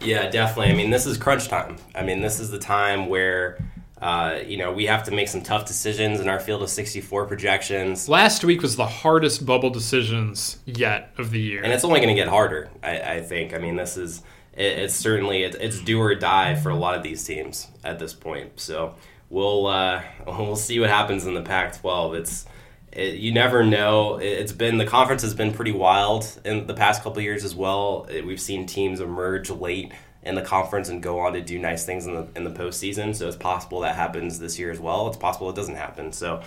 [0.00, 0.72] Yeah, definitely.
[0.72, 1.76] I mean, this is crunch time.
[1.94, 3.58] I mean, this is the time where,
[4.00, 7.26] uh, you know, we have to make some tough decisions in our field of 64
[7.26, 8.08] projections.
[8.08, 11.62] Last week was the hardest bubble decisions yet of the year.
[11.62, 13.54] And it's only going to get harder, I, I, think.
[13.54, 14.22] I mean, this is,
[14.54, 17.98] it, it's certainly, it, it's do or die for a lot of these teams at
[17.98, 18.60] this point.
[18.60, 18.94] So
[19.30, 22.14] we'll, uh, we'll see what happens in the Pac 12.
[22.14, 22.46] It's,
[22.94, 24.16] it, you never know.
[24.16, 28.06] It's been the conference has been pretty wild in the past couple years as well.
[28.08, 31.84] It, we've seen teams emerge late in the conference and go on to do nice
[31.84, 33.14] things in the in the postseason.
[33.14, 35.08] So it's possible that happens this year as well.
[35.08, 36.12] It's possible it doesn't happen.
[36.12, 36.42] So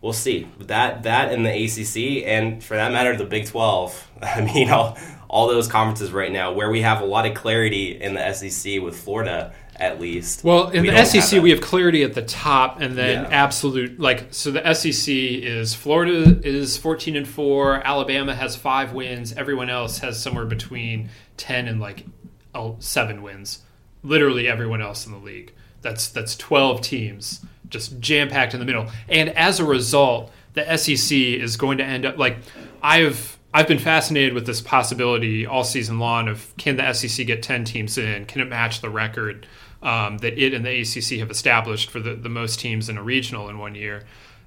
[0.00, 0.48] we'll see.
[0.60, 4.08] That that in the ACC and for that matter the Big Twelve.
[4.22, 4.98] I mean all
[5.28, 8.80] all those conferences right now where we have a lot of clarity in the SEC
[8.80, 10.42] with Florida at least.
[10.44, 13.28] Well, in we the SEC, have we have clarity at the top, and then yeah.
[13.30, 14.50] absolute like so.
[14.50, 17.86] The SEC is Florida is fourteen and four.
[17.86, 19.32] Alabama has five wins.
[19.32, 22.04] Everyone else has somewhere between ten and like
[22.54, 23.62] oh, seven wins.
[24.02, 25.52] Literally everyone else in the league.
[25.82, 30.76] That's that's twelve teams just jam packed in the middle, and as a result, the
[30.76, 32.38] SEC is going to end up like
[32.82, 33.36] I've.
[33.54, 37.64] I've been fascinated with this possibility all season long of can the SEC get 10
[37.64, 38.26] teams in?
[38.26, 39.46] Can it match the record
[39.82, 43.02] um, that it and the ACC have established for the, the most teams in a
[43.02, 44.04] regional in one year.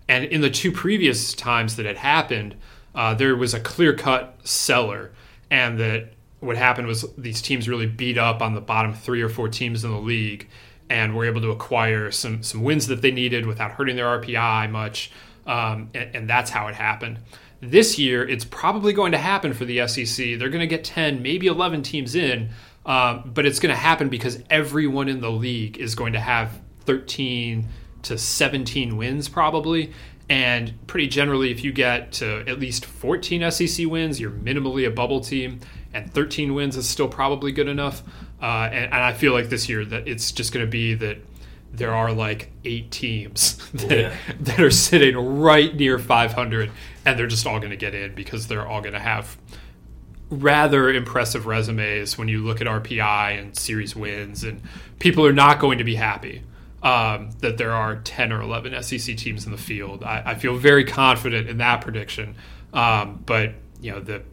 [0.07, 2.55] And in the two previous times that it happened,
[2.93, 5.11] uh, there was a clear cut cellar,
[5.49, 9.29] and that what happened was these teams really beat up on the bottom three or
[9.29, 10.49] four teams in the league
[10.89, 14.69] and were able to acquire some some wins that they needed without hurting their RPI
[14.69, 15.11] much,
[15.47, 17.19] um, and, and, that's how it happened.
[17.61, 20.37] This year, it's probably going to happen for the SEC.
[20.37, 22.49] They're going to get ten, maybe eleven teams in,
[22.85, 26.59] um, but it's going to happen because everyone in the league is going to have
[26.85, 27.67] 13
[28.03, 29.93] to 17 wins probably.
[30.29, 34.91] And pretty generally, if you get to at least 14 SEC wins, you're minimally a
[34.91, 35.59] bubble team,
[35.93, 38.01] and 13 wins is still probably good enough.
[38.41, 41.17] Uh, and, and, I feel like this year that it's just going to be that
[41.73, 44.15] there are like eight teams that, yeah.
[44.39, 46.71] that are sitting right near 500,
[47.05, 49.37] and they're just all going to get in because they're all going to have
[50.31, 54.61] rather impressive resumes when you look at RPI and series wins, and
[54.97, 56.41] people are not going to be happy
[56.81, 60.03] um, that there are 10 or 11 SEC teams in the field.
[60.03, 62.35] I, I feel very confident in that prediction.
[62.73, 64.23] Um, but, you know, the,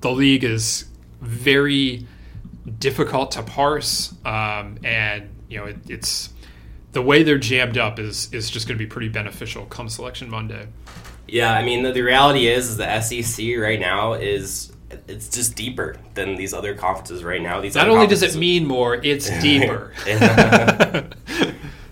[0.00, 0.86] the league is
[1.20, 2.06] very
[2.78, 4.14] difficult to parse.
[4.24, 6.30] Um, and, you know, it, it's
[6.92, 10.30] the way they're jammed up is, is just going to be pretty beneficial come selection
[10.30, 10.66] Monday.
[11.28, 14.72] Yeah, I mean, the, the reality is, is the SEC right now is
[15.06, 17.60] it's just deeper than these other conferences right now.
[17.60, 19.92] These not only does it mean more, it's deeper.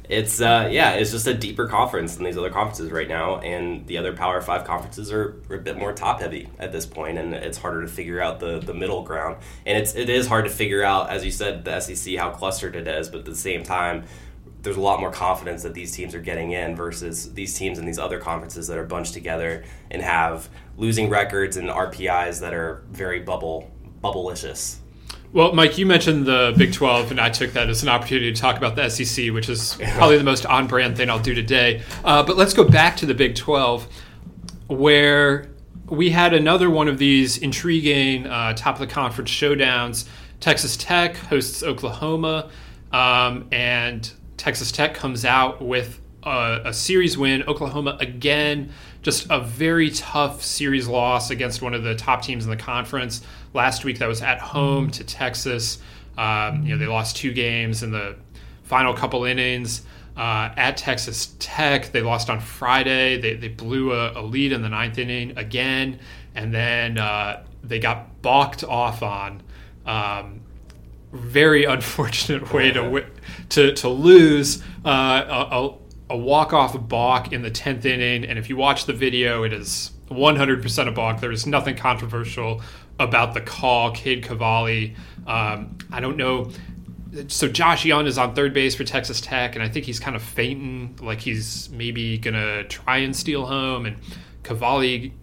[0.08, 3.86] it's uh, yeah, it's just a deeper conference than these other conferences right now, and
[3.86, 7.18] the other Power Five conferences are, are, a bit more top heavy at this point,
[7.18, 9.36] and it's harder to figure out the the middle ground.
[9.66, 12.76] And it's it is hard to figure out, as you said, the SEC how clustered
[12.76, 14.04] it is, but at the same time.
[14.66, 17.86] There's a lot more confidence that these teams are getting in versus these teams in
[17.86, 22.82] these other conferences that are bunched together and have losing records and RPIs that are
[22.90, 23.70] very bubble
[24.02, 24.78] bubblicious.
[25.32, 28.40] Well, Mike, you mentioned the Big 12, and I took that as an opportunity to
[28.40, 31.82] talk about the SEC, which is probably the most on brand thing I'll do today.
[32.04, 33.86] Uh, but let's go back to the Big 12,
[34.66, 35.48] where
[35.88, 40.08] we had another one of these intriguing uh, top of the conference showdowns.
[40.40, 42.50] Texas Tech hosts Oklahoma,
[42.92, 47.42] um, and Texas Tech comes out with a, a series win.
[47.44, 48.72] Oklahoma again
[49.06, 53.22] just a very tough series loss against one of the top teams in the conference
[53.54, 54.00] last week.
[54.00, 55.78] That was at home to Texas.
[56.18, 58.16] Um, you know, they lost two games in the
[58.64, 59.82] final couple innings.
[60.16, 63.20] Uh, at Texas Tech, they lost on Friday.
[63.20, 66.00] They, they blew a, a, lead in the ninth inning again,
[66.34, 69.40] and then uh, they got balked off on.
[69.86, 70.40] Um,
[71.12, 73.06] very unfortunate way to
[73.50, 75.74] to to lose uh, a,
[76.10, 78.24] a walk off balk in the tenth inning.
[78.24, 81.20] And if you watch the video, it is 100% a balk.
[81.20, 82.62] There is nothing controversial
[82.98, 83.90] about the call.
[83.92, 84.94] Cade Cavalli,
[85.26, 86.50] um, I don't know.
[87.28, 90.16] So Josh Young is on third base for Texas Tech, and I think he's kind
[90.16, 93.86] of fainting, like he's maybe gonna try and steal home.
[93.86, 93.96] And
[94.42, 95.14] Cavalli,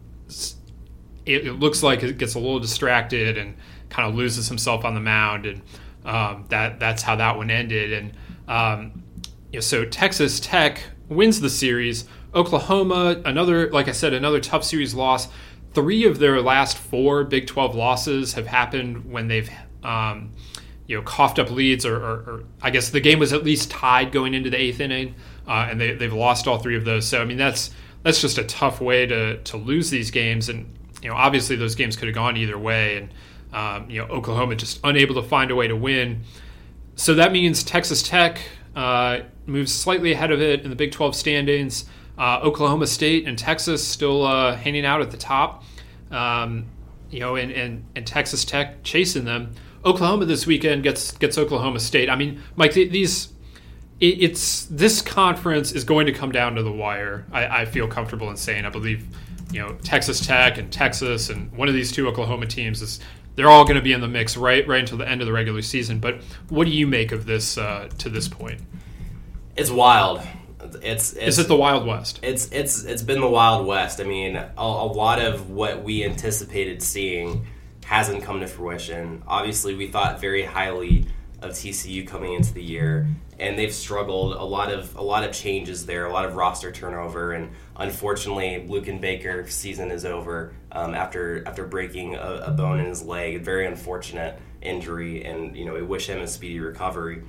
[1.26, 3.56] it, it looks like it gets a little distracted and
[3.90, 5.62] kind of loses himself on the mound, and
[6.06, 7.94] um, that that's how that one ended.
[7.94, 8.14] And
[8.48, 9.04] um,
[9.52, 12.06] you know, so Texas Tech wins the series.
[12.34, 15.28] Oklahoma, another, like I said, another tough series loss.
[15.74, 19.50] Three of their last four Big 12 losses have happened when they've,
[19.84, 20.32] um,
[20.88, 23.72] you know, coughed up leads, or, or, or, I guess the game was at least
[23.72, 25.16] tied going into the eighth inning,
[25.48, 27.08] uh, and they, they've lost all three of those.
[27.08, 27.72] So I mean, that's
[28.04, 31.76] that's just a tough way to to lose these games, and you know, obviously those
[31.76, 33.14] games could have gone either way, and
[33.54, 36.24] um, you know, Oklahoma just unable to find a way to win.
[36.96, 38.40] So that means Texas Tech
[38.76, 41.86] uh, moves slightly ahead of it in the Big 12 standings.
[42.18, 45.64] Uh, Oklahoma State and Texas still uh, hanging out at the top.
[46.12, 46.66] Um,
[47.10, 49.54] you know, and, and, and Texas Tech chasing them.
[49.86, 52.10] Oklahoma this weekend gets gets Oklahoma State.
[52.10, 53.34] I mean, Mike, these
[54.00, 57.26] it, it's this conference is going to come down to the wire.
[57.32, 58.66] I, I, feel comfortable in saying.
[58.66, 59.06] I believe,
[59.52, 63.00] you know, Texas Tech and Texas and one of these two Oklahoma teams is
[63.36, 65.34] they're all going to be in the mix right right until the end of the
[65.34, 66.00] regular season.
[66.00, 68.62] But what do you make of this uh, to this point?
[69.56, 70.22] It's wild.
[70.82, 72.20] It's, it's, is it the Wild West?
[72.24, 74.00] It's it's it's been the Wild West.
[74.00, 77.46] I mean, a, a, lot of what we anticipated seeing
[77.86, 79.24] hasn't come to fruition.
[79.28, 81.06] Obviously, we thought very highly
[81.42, 83.08] of TCU coming into the year,
[83.40, 84.34] and they've struggled.
[84.34, 88.66] A lot of a lot of changes there, a lot of roster turnover, and unfortunately,
[88.68, 93.42] Luken Baker season is over um, after after breaking a, a bone in his leg.
[93.42, 97.24] Very unfortunate injury, and you know we wish him a speedy recovery.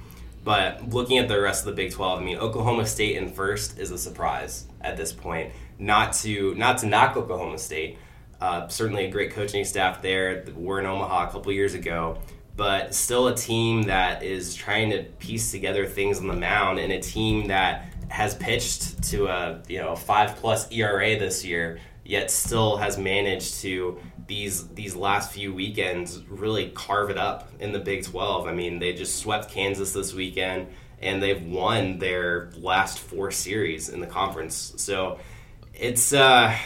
[0.44, 3.78] But looking at the rest of the Big 12, I mean, Oklahoma State in first
[3.78, 5.52] is a surprise at this point.
[5.78, 7.98] Not to not to knock Oklahoma State,
[8.40, 10.44] uh, certainly a great coaching staff there.
[10.54, 12.18] We're in Omaha a couple years ago,
[12.56, 16.92] but still a team that is trying to piece together things on the mound, and
[16.92, 22.30] a team that has pitched to a you know five plus ERA this year, yet
[22.30, 27.78] still has managed to these these last few weekends really carve it up in the
[27.78, 28.46] Big 12.
[28.46, 30.68] I mean, they just swept Kansas this weekend
[31.00, 34.74] and they've won their last four series in the conference.
[34.76, 35.18] So
[35.74, 36.56] it's uh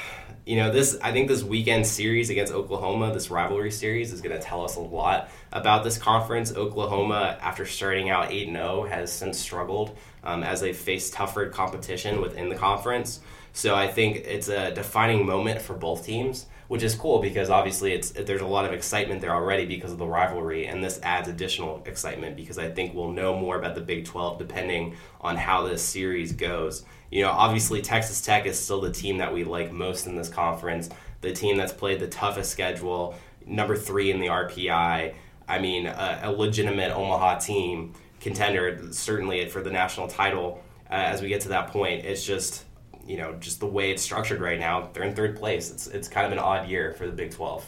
[0.46, 4.35] you know, this I think this weekend series against Oklahoma, this rivalry series is going
[4.35, 6.54] to tell us a lot about this conference.
[6.54, 12.48] Oklahoma after starting out 8-0 has since struggled um, as they face tougher competition within
[12.48, 13.20] the conference.
[13.52, 17.92] So I think it's a defining moment for both teams which is cool because obviously
[17.92, 21.28] it's there's a lot of excitement there already because of the rivalry, and this adds
[21.28, 25.66] additional excitement because I think we'll know more about the Big 12 depending on how
[25.66, 26.84] this series goes.
[27.11, 30.28] You know, obviously Texas Tech is still the team that we like most in this
[30.28, 30.90] conference,
[31.22, 33.14] the team that's played the toughest schedule,
[33.46, 35.14] number three in the RPI.
[35.48, 40.62] I mean, a, a legitimate Omaha team contender, certainly for the national title.
[40.90, 42.64] Uh, as we get to that point, it's just
[43.08, 45.70] you know, just the way it's structured right now, they're in third place.
[45.70, 47.64] It's it's kind of an odd year for the Big Twelve.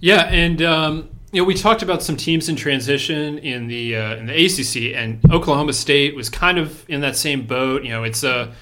[0.00, 4.16] Yeah, and um, you know, we talked about some teams in transition in the uh,
[4.16, 7.84] in the ACC, and Oklahoma State was kind of in that same boat.
[7.84, 8.52] You know, it's a uh,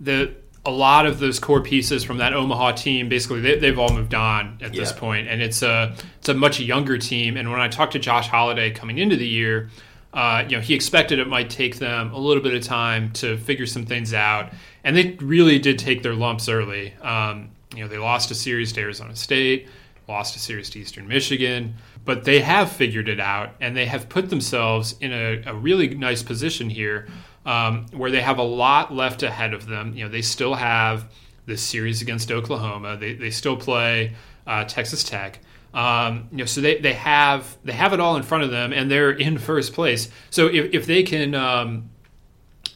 [0.00, 3.92] the a lot of those core pieces from that Omaha team, basically, they, have all
[3.94, 4.92] moved on at this
[5.26, 7.36] and it's a it's a much younger team.
[7.36, 9.70] And when I talked to Josh Holliday coming into the year,
[10.12, 13.38] uh, you know, he expected it might take them a little bit of time to
[13.38, 14.52] figure some things out,
[14.84, 16.92] and they really did take their lumps early.
[17.00, 19.68] Um, you know, they lost a series to Arizona State,
[20.08, 24.08] lost a series to Eastern Michigan, but they have figured it out, and they have
[24.08, 27.06] put themselves in a, a really nice position here,
[27.46, 29.94] um, where they have a lot left ahead of them.
[29.96, 31.10] You know, they still have
[31.46, 32.96] this series against Oklahoma.
[32.96, 34.14] They they still play
[34.46, 35.40] uh, Texas Tech.
[35.72, 38.72] Um, you know, so they, they have they have it all in front of them,
[38.72, 40.08] and they're in first place.
[40.30, 41.90] So if, if they can, um,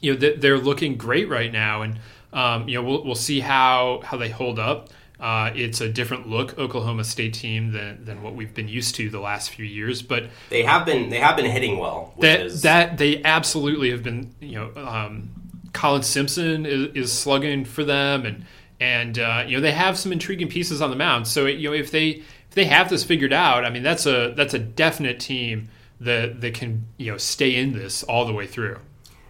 [0.01, 1.99] you know, they're looking great right now, and
[2.33, 4.91] um, you know, we'll, we'll see how how they hold up.
[5.21, 9.09] Uh, it's a different look Oklahoma State team than, than what we've been used to
[9.09, 12.13] the last few years, but they have been they have been hitting well.
[12.21, 12.63] that is...
[12.63, 14.35] that they absolutely have been.
[14.41, 15.31] You know, um,
[15.73, 18.45] Colin Simpson is, is, slugging for them, and
[18.81, 21.29] and uh, you know they have some intriguing pieces on the mound.
[21.29, 24.35] So you know if they if they have this figured out, I mean that's a
[24.37, 25.69] that's a definite team
[26.01, 28.79] that that can you know stay in this all the way through.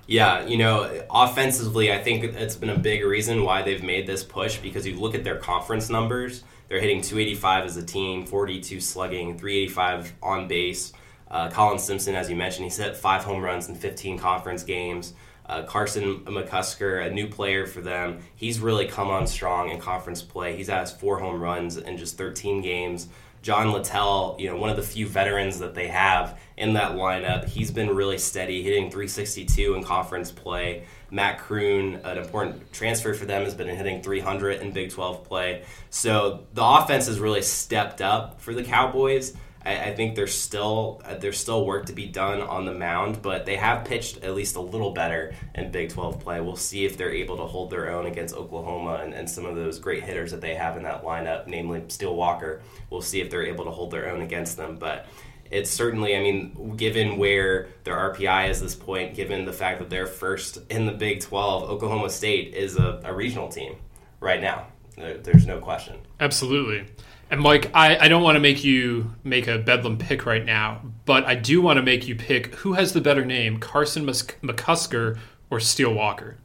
[0.07, 4.23] Yeah, you know, offensively, I think it's been a big reason why they've made this
[4.23, 6.45] push because you look at their conference numbers.
[6.69, 10.93] They're hitting 285 as a team, 42 slugging, 385 on base.
[11.31, 15.15] Uh, Colin Simpson, as you mentioned, he's hit five home runs in 15 conference games.
[15.47, 20.23] Uh, Carson McCusker, a new player for them, he's really come on strong in conference
[20.23, 20.57] play.
[20.57, 23.09] He's has four home runs in just 13 games.
[23.45, 27.47] John Littell, you know, one of the few veterans that they have in that lineup,
[27.47, 30.87] he's been really steady, hitting 362 in conference play.
[31.11, 35.63] Matt Kroon, an important transfer for them, has been hitting 300 in Big 12 play.
[35.91, 39.37] So the offense has really stepped up for the Cowboys.
[39.65, 43.23] I, I think there's still uh, there's still work to be done on the mound,
[43.23, 46.41] but they have pitched at least a little better in Big 12 play.
[46.41, 49.57] We'll see if they're able to hold their own against Oklahoma and, and some of
[49.57, 52.63] those great hitters that they have in that lineup, namely Steele Walker.
[52.91, 55.07] We'll see if they're able to hold their own against them, but
[55.51, 59.79] it's certainly, I mean, given where their RPI is at this point, given the fact
[59.79, 63.77] that they're first in the Big 12, Oklahoma State is a, a regional team
[64.21, 64.67] right now.
[64.97, 65.97] There's no question.
[66.21, 66.87] Absolutely.
[67.31, 70.83] And Mike, I, I don't want to make you make a Bedlam pick right now,
[71.05, 75.19] but I do want to make you pick who has the better name, Carson McCusker
[75.51, 76.37] or Steele Walker.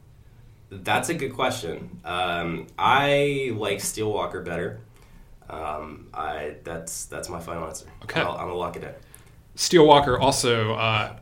[0.70, 2.00] That's a good question.
[2.04, 4.80] Um, I like Steele Walker better.
[5.48, 7.86] Um, I that's that's my final answer.
[8.04, 8.94] Okay, I'll, I'm gonna lock it in.
[9.56, 11.16] Steele Walker also uh,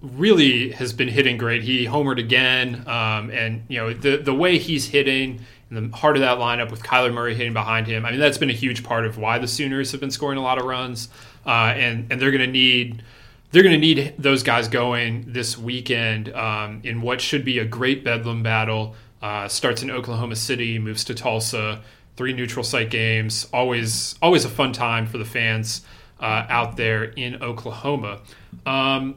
[0.00, 1.62] really has been hitting great.
[1.62, 5.40] He homered again, um, and you know the the way he's hitting
[5.70, 8.06] in the heart of that lineup with Kyler Murray hitting behind him.
[8.06, 10.42] I mean, that's been a huge part of why the Sooners have been scoring a
[10.42, 11.08] lot of runs,
[11.44, 13.02] uh, and and they're going to need
[13.50, 17.64] they're going to need those guys going this weekend um, in what should be a
[17.64, 18.94] great Bedlam battle.
[19.22, 21.82] Uh, starts in Oklahoma City, moves to Tulsa.
[22.16, 25.82] Three neutral site games, always always a fun time for the fans
[26.18, 28.20] uh, out there in Oklahoma.
[28.64, 29.16] Um,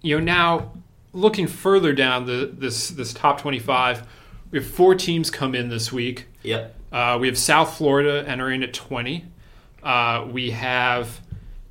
[0.00, 0.72] you know, now
[1.12, 4.06] looking further down the this this top twenty five
[4.50, 6.26] we have four teams come in this week.
[6.42, 6.74] Yep.
[6.90, 9.24] Uh, we have South Florida entering at 20.
[9.82, 11.20] Uh, we have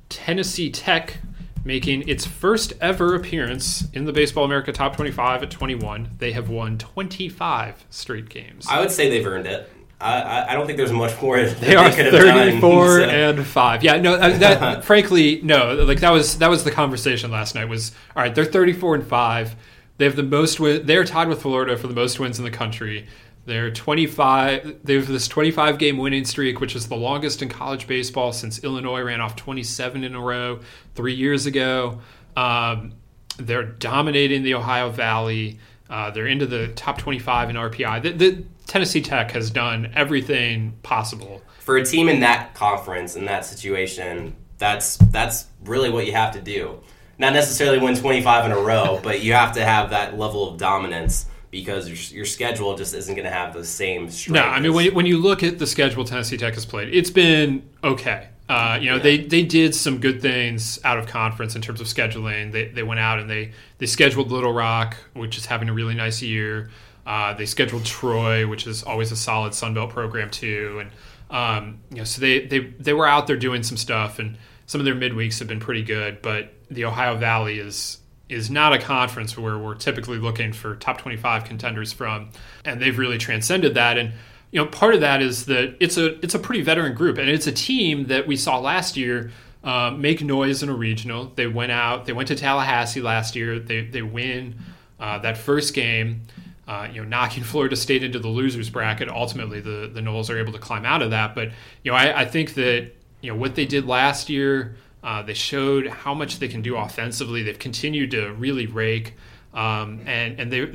[0.08, 1.18] Tennessee Tech
[1.64, 6.08] making its first ever appearance in the Baseball America Top 25 at 21.
[6.18, 8.66] They have won 25 straight games.
[8.70, 9.70] I would say they've earned it.
[10.00, 13.14] I, I don't think there's much more they are 34 done, so.
[13.14, 17.32] and 5 yeah no uh, that frankly no like that was that was the conversation
[17.32, 19.56] last night was all right they're 34 and 5
[19.98, 20.58] they have the most.
[20.58, 23.06] They're tied with Florida for the most wins in the country.
[23.44, 24.80] They're 25.
[24.84, 28.62] They have this 25 game winning streak, which is the longest in college baseball since
[28.62, 30.60] Illinois ran off 27 in a row
[30.94, 32.00] three years ago.
[32.36, 32.92] Um,
[33.38, 35.58] they're dominating the Ohio Valley.
[35.88, 38.02] Uh, they're into the top 25 in RPI.
[38.02, 43.24] The, the, Tennessee Tech has done everything possible for a team in that conference in
[43.24, 44.36] that situation.
[44.58, 46.82] That's that's really what you have to do
[47.18, 50.58] not necessarily win 25 in a row, but you have to have that level of
[50.58, 54.34] dominance because your, your schedule just isn't going to have the same strength.
[54.34, 56.94] No, I mean, when you, when you look at the schedule Tennessee Tech has played,
[56.94, 58.28] it's been okay.
[58.48, 59.02] Uh, you know, yeah.
[59.02, 62.50] they, they did some good things out of conference in terms of scheduling.
[62.50, 65.94] They, they went out and they, they scheduled Little Rock, which is having a really
[65.94, 66.70] nice year.
[67.08, 70.90] Uh, they scheduled Troy, which is always a solid Sun Belt program too, and
[71.30, 74.78] um, you know, so they, they they were out there doing some stuff, and some
[74.78, 76.20] of their midweeks have been pretty good.
[76.20, 77.98] But the Ohio Valley is
[78.28, 82.28] is not a conference where we're typically looking for top 25 contenders from
[82.64, 84.12] and they've really transcended that and
[84.50, 87.30] you know part of that is that it's a it's a pretty veteran group and
[87.30, 89.30] it's a team that we saw last year
[89.64, 93.58] uh, make noise in a regional they went out they went to Tallahassee last year
[93.58, 94.56] they they win
[95.00, 96.22] uh, that first game
[96.66, 99.08] uh, you know, knocking Florida State into the losers bracket.
[99.08, 101.34] Ultimately, the the Noles are able to climb out of that.
[101.34, 101.48] But
[101.82, 102.92] you know, I, I think that
[103.22, 104.76] you know what they did last year
[105.08, 107.42] uh, they showed how much they can do offensively.
[107.42, 109.14] They've continued to really rake,
[109.54, 110.66] um, and and they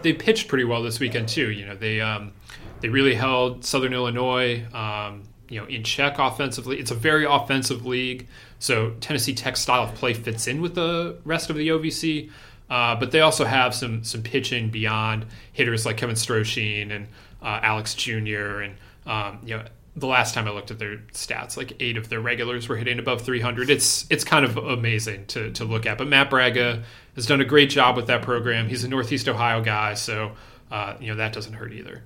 [0.00, 1.50] they pitched pretty well this weekend too.
[1.50, 2.32] You know they um,
[2.80, 6.78] they really held Southern Illinois um, you know in check offensively.
[6.78, 8.26] It's a very offensive league,
[8.58, 12.30] so Tennessee Tech style of play fits in with the rest of the OVC.
[12.70, 17.06] Uh, but they also have some some pitching beyond hitters like Kevin Strohschein and
[17.42, 18.62] uh, Alex Jr.
[18.62, 19.64] and um, you know
[19.96, 22.98] the last time I looked at their stats, like eight of their regulars were hitting
[22.98, 23.70] above 300.
[23.70, 25.98] It's it's kind of amazing to, to look at.
[25.98, 26.82] But Matt Bragga
[27.14, 28.68] has done a great job with that program.
[28.68, 30.32] He's a Northeast Ohio guy, so
[30.70, 32.02] uh, you know that doesn't hurt either.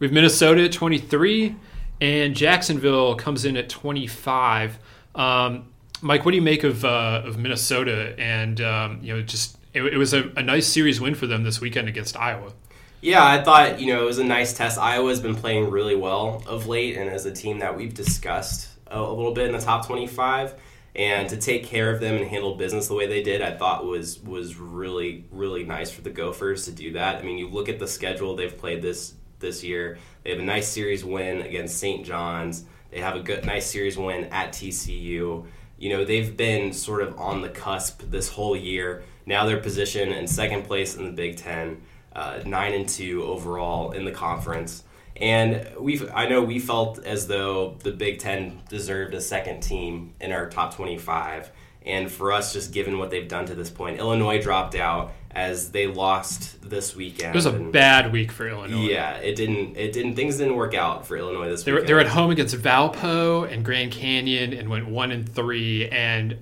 [0.00, 1.56] We have Minnesota at 23,
[2.00, 4.78] and Jacksonville comes in at 25.
[5.14, 8.18] Um, Mike, what do you make of uh, of Minnesota?
[8.18, 11.44] And um, you know, just it, it was a, a nice series win for them
[11.44, 12.52] this weekend against Iowa.
[13.00, 14.78] Yeah, I thought, you know, it was a nice test.
[14.78, 18.98] Iowa's been playing really well of late and as a team that we've discussed a,
[18.98, 20.54] a little bit in the top 25.
[20.96, 23.86] and to take care of them and handle business the way they did, I thought
[23.86, 27.16] was was really really nice for the Gophers to do that.
[27.18, 29.98] I mean, you look at the schedule they've played this this year.
[30.24, 32.04] They have a nice series win against St.
[32.04, 32.64] John's.
[32.90, 35.46] They have a good nice series win at TCU.
[35.78, 39.04] You know, they've been sort of on the cusp this whole year.
[39.26, 41.82] Now they're positioned in second place in the Big Ten,
[42.14, 44.84] uh, nine and two overall in the conference.
[45.16, 50.14] And we I know we felt as though the Big Ten deserved a second team
[50.20, 51.50] in our top 25.
[51.84, 55.70] And for us, just given what they've done to this point, Illinois dropped out as
[55.70, 57.34] they lost this weekend.
[57.34, 58.88] It was a and, bad week for Illinois.
[58.88, 59.76] Yeah, it didn't.
[59.76, 60.14] It didn't.
[60.14, 63.64] Things didn't work out for Illinois this They were, they're at home against Valpo and
[63.64, 65.88] Grand Canyon and went one and three.
[65.88, 66.38] And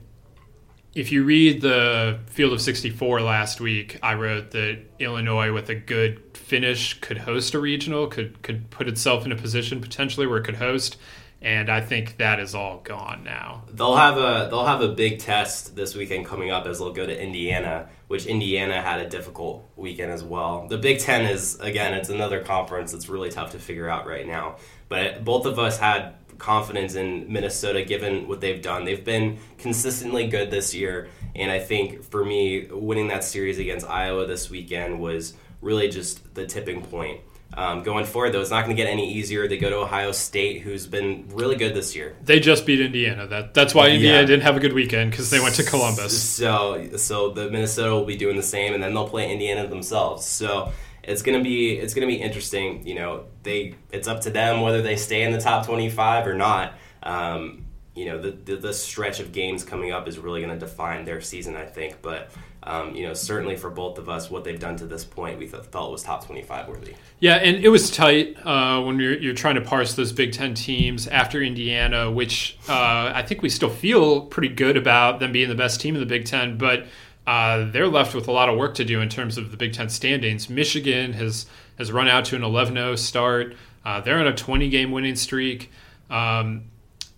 [0.97, 5.74] if you read the Field of 64 last week, I wrote that Illinois, with a
[5.74, 10.38] good finish, could host a regional, could could put itself in a position potentially where
[10.38, 10.97] it could host.
[11.42, 13.64] And I think that is all gone now.
[13.70, 17.05] They'll have a they'll have a big test this weekend coming up as they'll go
[17.05, 20.66] to Indiana, which Indiana had a difficult weekend as well.
[20.66, 24.26] The Big Ten is again, it's another conference that's really tough to figure out right
[24.26, 24.57] now.
[24.88, 28.84] But both of us had confidence in Minnesota given what they've done.
[28.84, 33.87] They've been consistently good this year, and I think for me, winning that series against
[33.89, 37.20] Iowa this weekend was really just the tipping point.
[37.55, 39.49] Um, going forward, though, it's not going to get any easier.
[39.49, 42.14] They go to Ohio State, who's been really good this year.
[42.22, 43.26] They just beat Indiana.
[43.26, 44.26] That that's why Indiana yeah.
[44.26, 46.20] didn't have a good weekend because they went to Columbus.
[46.20, 50.26] So so the Minnesota will be doing the same, and then they'll play Indiana themselves.
[50.26, 50.72] So
[51.07, 52.86] it's gonna be it's gonna be interesting.
[52.86, 56.26] You know, they it's up to them whether they stay in the top twenty five
[56.26, 56.74] or not.
[57.02, 57.62] Um,
[57.94, 61.22] you know, the, the, the stretch of games coming up is really to define their
[61.22, 62.02] season, I think.
[62.02, 62.30] But
[62.62, 65.46] um, you know, certainly for both of us, what they've done to this point, we
[65.46, 66.94] felt was top twenty-five worthy.
[67.20, 70.52] Yeah, and it was tight uh, when you're, you're trying to parse those Big Ten
[70.52, 75.48] teams after Indiana, which uh, I think we still feel pretty good about them being
[75.48, 76.86] the best team in the Big Ten, but.
[77.27, 79.72] Uh, they're left with a lot of work to do in terms of the Big
[79.72, 80.49] Ten standings.
[80.49, 81.47] Michigan has
[81.79, 83.55] has run out to an 11-0 start.
[83.85, 85.70] Uh, they're on a 20 game winning streak.
[86.09, 86.64] Um,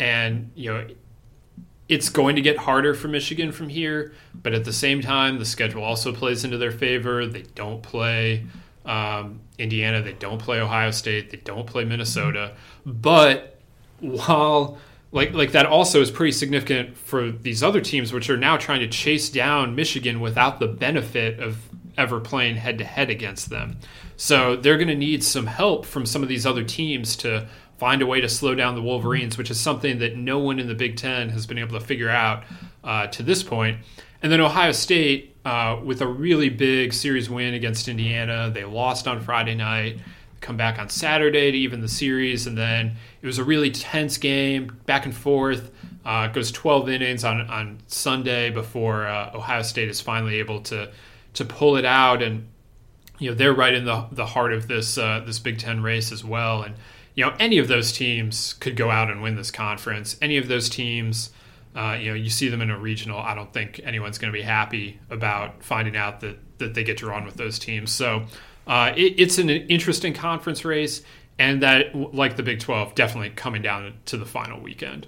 [0.01, 0.87] and you know
[1.89, 5.47] it's going to get harder for Michigan from here, but at the same time, the
[5.47, 7.25] schedule also plays into their favor.
[7.25, 8.45] They don't play
[8.85, 12.55] um, Indiana, they don't play Ohio State, they don't play Minnesota.
[12.85, 13.59] But
[14.01, 14.79] while
[15.11, 18.81] like like that also is pretty significant for these other teams, which are now trying
[18.81, 21.59] to chase down Michigan without the benefit of
[21.97, 23.77] ever playing head to head against them.
[24.17, 27.49] So they're going to need some help from some of these other teams to
[27.79, 30.67] find a way to slow down the Wolverines, which is something that no one in
[30.67, 32.45] the Big Ten has been able to figure out
[32.85, 33.79] uh, to this point.
[34.23, 39.07] And then Ohio State, uh, with a really big series win against Indiana, they lost
[39.07, 40.01] on Friday night.
[40.41, 44.16] Come back on Saturday to even the series, and then it was a really tense
[44.18, 45.70] game, back and forth.
[46.05, 50.91] Uh, goes 12 innings on on Sunday before uh, Ohio State is finally able to
[51.34, 52.49] to pull it out, and
[53.18, 56.12] you know they're right in the the heart of this uh, this Big Ten race
[56.12, 56.74] as well, and
[57.18, 60.16] you know, any of those teams could go out and win this conference.
[60.22, 61.30] Any of those teams,
[61.74, 63.18] uh, you know, you see them in a regional.
[63.18, 66.99] I don't think anyone's going to be happy about finding out that that they get
[66.99, 67.91] drawn with those teams.
[67.91, 68.26] So
[68.69, 71.03] uh, it, it's an interesting conference race,
[71.39, 75.07] and that, like the Big Twelve, definitely coming down to the final weekend.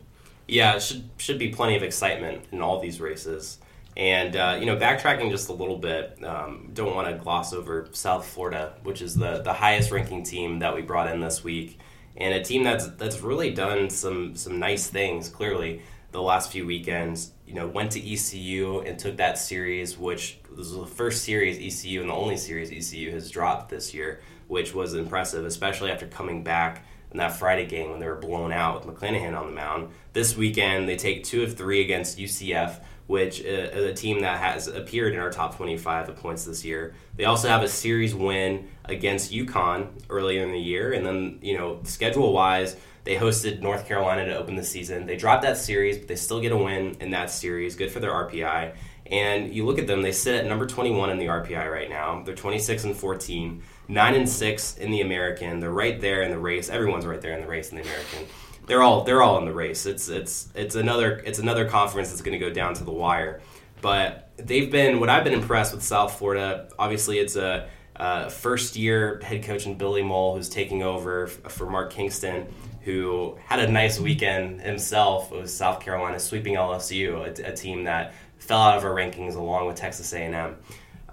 [0.48, 3.58] Yeah, should should be plenty of excitement in all these races.
[3.96, 7.88] And uh, you know, backtracking just a little bit, um, don't want to gloss over
[7.92, 11.78] South Florida, which is the the highest ranking team that we brought in this week
[12.20, 15.28] and a team that's that's really done some some nice things.
[15.28, 15.82] Clearly,
[16.12, 20.74] the last few weekends, you know, went to ECU and took that series, which was
[20.74, 24.94] the first series ECU and the only series ECU has dropped this year, which was
[24.94, 28.94] impressive, especially after coming back in that Friday game when they were blown out with
[28.94, 29.90] McClanahan on the mound.
[30.12, 32.80] This weekend, they take two of three against UCF
[33.10, 36.64] which uh, is a team that has appeared in our top 25 of points this
[36.64, 36.94] year.
[37.16, 41.58] They also have a series win against UConn earlier in the year, and then you
[41.58, 45.06] know schedule wise, they hosted North Carolina to open the season.
[45.06, 47.74] They dropped that series, but they still get a win in that series.
[47.74, 48.76] Good for their RPI.
[49.10, 52.22] And you look at them; they sit at number 21 in the RPI right now.
[52.24, 55.60] They're 26 and 14, nine and six in the American.
[55.60, 56.70] They're right there in the race.
[56.70, 58.26] Everyone's right there in the race in the American
[58.70, 59.84] they're all they're all in the race.
[59.84, 63.40] It's it's it's another it's another conference that's going to go down to the wire.
[63.82, 66.68] But they've been what I've been impressed with South Florida.
[66.78, 71.52] Obviously, it's a uh, first year head coach in Billy Mohl who's taking over f-
[71.52, 72.46] for Mark Kingston,
[72.82, 78.60] who had a nice weekend himself with South Carolina sweeping LSU, a team that fell
[78.60, 80.56] out of our rankings along with Texas A&M.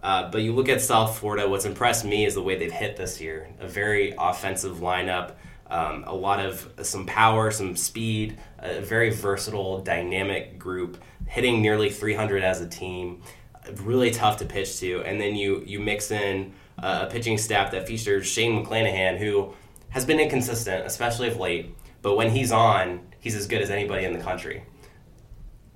[0.02, 2.98] Uh, but you look at South Florida, what's impressed me is the way they've hit
[2.98, 3.48] this year.
[3.60, 5.34] A very offensive lineup
[5.70, 10.98] Um, a lot of some power, some speed, a very versatile, dynamic group,
[11.28, 13.22] hitting nearly 300 as a team.
[13.84, 17.86] Really tough to pitch to, and then you you mix in a pitching staff that
[17.86, 19.54] features Shane McClanahan, who
[19.90, 21.76] has been inconsistent, especially of late.
[22.02, 24.64] But when he's on, he's as good as anybody in the country.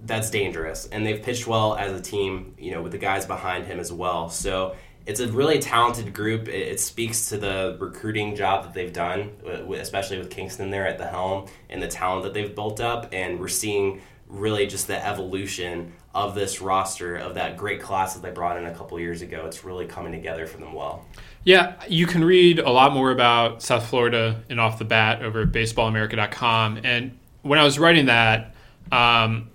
[0.04, 3.66] That's dangerous, and they've pitched well as a team, you know, with the guys behind
[3.66, 4.30] him as well.
[4.30, 4.76] So
[5.06, 6.48] it's a really talented group.
[6.48, 9.32] It, it, speaks to the recruiting job that they've done,
[9.76, 13.10] especially with Kingston there at the helm and the talent that they've built up.
[13.12, 18.22] And we're seeing really just the evolution of this roster of that great class that
[18.22, 19.46] they brought in a couple years ago.
[19.46, 21.06] It's really coming together for them well.
[21.44, 25.42] Yeah, you can read a lot more about South Florida and off the bat over
[25.42, 26.82] at baseballamerica.com.
[26.84, 28.54] And when I was writing that,
[28.92, 29.50] um,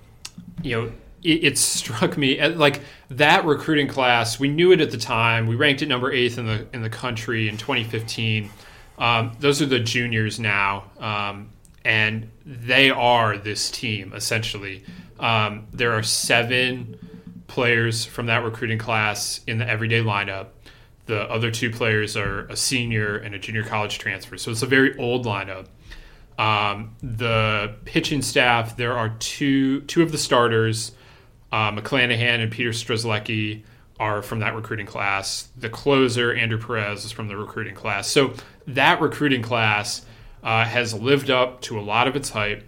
[0.63, 0.93] you know,
[1.23, 4.39] it, it, struck me like that recruiting class.
[4.39, 5.47] We knew it at the time.
[5.47, 8.51] We ranked it number eighth in the in the country in 2015.
[8.99, 11.51] Um, those are the juniors now, um,
[11.85, 14.85] and they are this team essentially.
[15.19, 16.99] Um, there are seven
[17.47, 20.49] players from that recruiting class in the everyday lineup.
[21.07, 24.37] The other two players are a senior and a junior college transfer.
[24.37, 25.67] So it's a very old lineup.
[26.39, 30.93] Um, the pitching staff, there are two two of the starters,
[31.53, 33.63] uh, McClanahan and Peter Strzelecki,
[33.99, 35.49] are from that recruiting class.
[35.57, 38.09] The closer, Andrew Perez, is from the recruiting class.
[38.09, 38.35] So
[38.67, 40.05] that recruiting class
[40.43, 42.65] uh, has lived up to a lot of its hype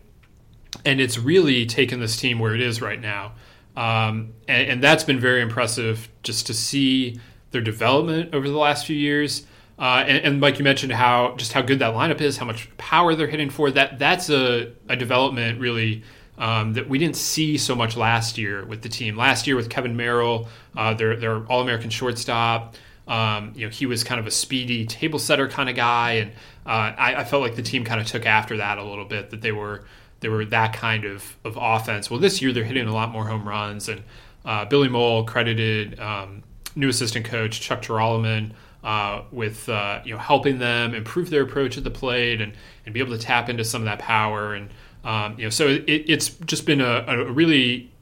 [0.85, 3.33] and it's really taken this team where it is right now.
[3.77, 7.21] Um, and, and, that's been very impressive just to see
[7.53, 9.47] their development over the last few years.
[9.79, 12.69] Uh, and, and, like you mentioned, how just how good that lineup is, how much
[12.79, 13.71] power they're hitting for.
[13.71, 16.03] That that's a, a development really
[16.37, 19.17] um, that we didn't see so much last year with the team.
[19.17, 22.75] Last year with Kevin Merrell, uh, their their All American shortstop.
[23.07, 26.33] Um, you know, he was kind of a speedy table setter kind of guy, and
[26.67, 29.31] uh, I, I, felt like the team kind of took after that a little bit.
[29.31, 29.85] That they were
[30.21, 32.11] they were that kind of, of offense.
[32.11, 34.03] Well, this year they're hitting a lot more home runs, and
[34.45, 36.43] uh, Billy Mohl credited um,
[36.77, 38.51] new assistant coach Chuck Girolamo
[38.89, 42.55] uh, with uh, you know helping them improve their approach at the plate and,
[42.87, 44.71] and be able to tap into some of that power and
[45.05, 47.93] um, you know so it, it's just been a, a, really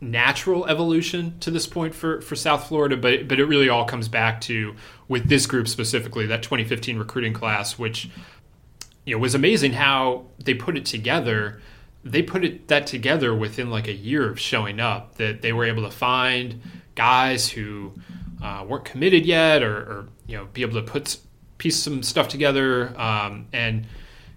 [0.00, 4.08] natural evolution to this point for, for South Florida but but it really all comes
[4.08, 4.74] back to
[5.06, 8.10] with this group specifically that 2015 recruiting class which
[9.04, 11.60] you know, was amazing how they put it together.
[12.02, 15.14] They put it that together within like a year of showing up.
[15.18, 16.60] That they were able to find
[16.96, 17.92] guys who
[18.44, 21.16] uh, weren't committed yet, or, or, you know, be able to put
[21.56, 23.86] piece some stuff together, um, and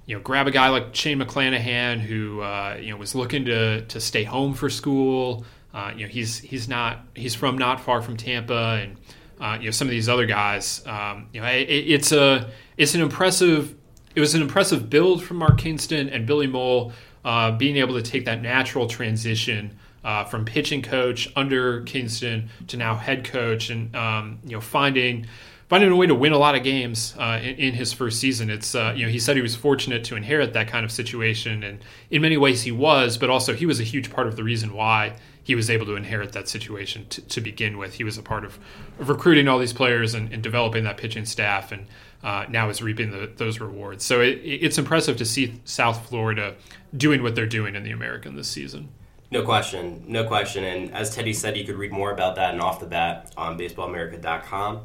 [0.05, 3.81] you know, grab a guy like Shane McClanahan who uh, you know was looking to
[3.81, 5.45] to stay home for school.
[5.73, 8.97] Uh, you know, he's he's not he's from not far from Tampa, and
[9.41, 10.81] uh, you know some of these other guys.
[10.87, 13.75] Um, you know, it, it's a it's an impressive
[14.15, 16.93] it was an impressive build from Mark Kingston and Billy Mohl,
[17.25, 19.77] uh, being able to take that natural transition
[20.07, 25.27] uh, from pitching coach under Kingston to now head coach, and um, you know finding
[25.67, 28.49] finding a way to win a lot of games uh, in, in, his first season.
[28.49, 31.61] It's uh, you know he said he was fortunate to inherit that kind of situation,
[31.61, 34.45] and in many ways he was, but also he was a huge part of the
[34.45, 37.95] reason why he was able to inherit that situation to, to begin with.
[37.95, 38.57] He was a part of,
[38.99, 41.85] of recruiting all these players and, and developing that pitching staff, and
[42.23, 44.05] uh, now is reaping the, those rewards.
[44.05, 46.55] So it, it's impressive to see South Florida
[46.95, 48.87] doing what they're doing in the American this season.
[49.29, 50.63] No question, no question.
[50.63, 53.57] And as Teddy said, you could read more about that and off the bat on
[53.57, 54.81] baseballamerica.com.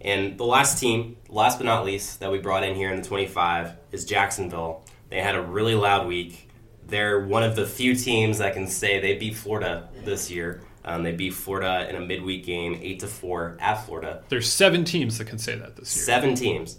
[0.00, 3.06] And the last team, last but not least, that we brought in here in the
[3.06, 4.84] 25 is Jacksonville.
[5.08, 6.46] They had a really loud week
[6.88, 10.62] they're one of the few teams that can say they beat Florida this year.
[10.84, 14.22] Um, they beat Florida in a midweek game, eight to four at Florida.
[14.28, 16.04] There's seven teams that can say that this year.
[16.04, 16.78] Seven teams,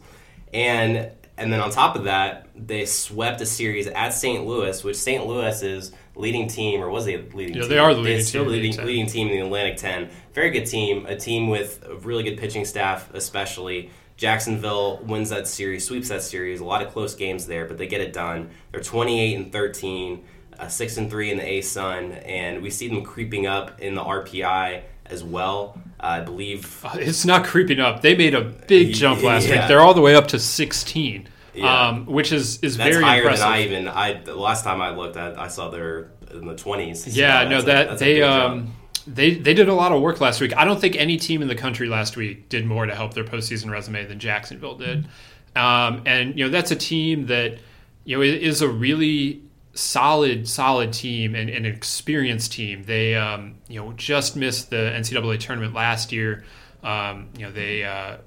[0.54, 4.46] and and then on top of that, they swept a series at St.
[4.46, 5.28] Louis, which St.
[5.28, 7.56] Louis is leading team, or was they leading?
[7.56, 7.70] Yeah, team?
[7.70, 8.52] they are the leading still team.
[8.52, 10.10] Leading, leading team in the Atlantic Ten.
[10.34, 13.92] Very good team, a team with a really good pitching staff, especially.
[14.18, 16.60] Jacksonville wins that series, sweeps that series.
[16.60, 18.50] A lot of close games there, but they get it done.
[18.72, 20.26] They're 28 and 13,
[20.58, 24.04] uh, six and three in the ASUN, and we see them creeping up in the
[24.04, 25.80] RPI as well.
[26.00, 28.02] Uh, I believe uh, it's not creeping up.
[28.02, 29.60] They made a big jump last yeah.
[29.60, 29.68] week.
[29.68, 31.28] They're all the way up to 16.
[31.58, 31.88] Yeah.
[31.88, 33.46] Um, which is is that's very higher impressive.
[33.46, 36.54] than I even I the last time I looked at I saw they're in the
[36.54, 36.98] 20s.
[36.98, 38.74] So yeah, no, that a, they um,
[39.08, 40.56] they they did a lot of work last week.
[40.56, 43.24] I don't think any team in the country last week did more to help their
[43.24, 45.08] postseason resume than Jacksonville did.
[45.56, 47.58] Um, and you know that's a team that
[48.04, 49.42] you know is a really
[49.74, 52.84] solid solid team and, and an experienced team.
[52.84, 56.44] They um, you know just missed the NCAA tournament last year.
[56.84, 58.18] Um, you know they uh,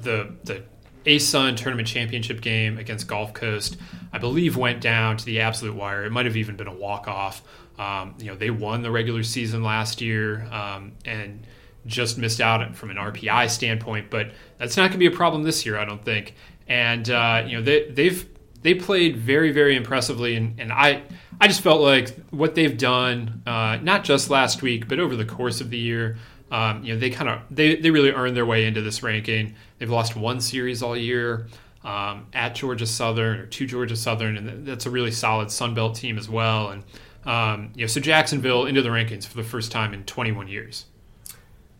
[0.00, 0.62] the the
[1.04, 3.76] ASUN tournament championship game against Gulf Coast,
[4.12, 6.04] I believe, went down to the absolute wire.
[6.04, 7.42] It might have even been a walk off.
[7.78, 11.46] Um, you know, they won the regular season last year um, and
[11.86, 15.42] just missed out from an RPI standpoint, but that's not going to be a problem
[15.42, 16.34] this year, I don't think.
[16.68, 18.28] And uh, you know, they, they've
[18.62, 21.02] they played very, very impressively, and, and I
[21.40, 25.24] I just felt like what they've done, uh, not just last week, but over the
[25.24, 26.18] course of the year.
[26.52, 29.54] Um, you know, they kind of they, they really earned their way into this ranking.
[29.82, 31.48] They've lost one series all year
[31.82, 35.96] um, at Georgia Southern or to Georgia Southern, and that's a really solid Sun Belt
[35.96, 36.68] team as well.
[36.68, 36.84] And
[37.26, 40.84] um, you know, so Jacksonville into the rankings for the first time in 21 years.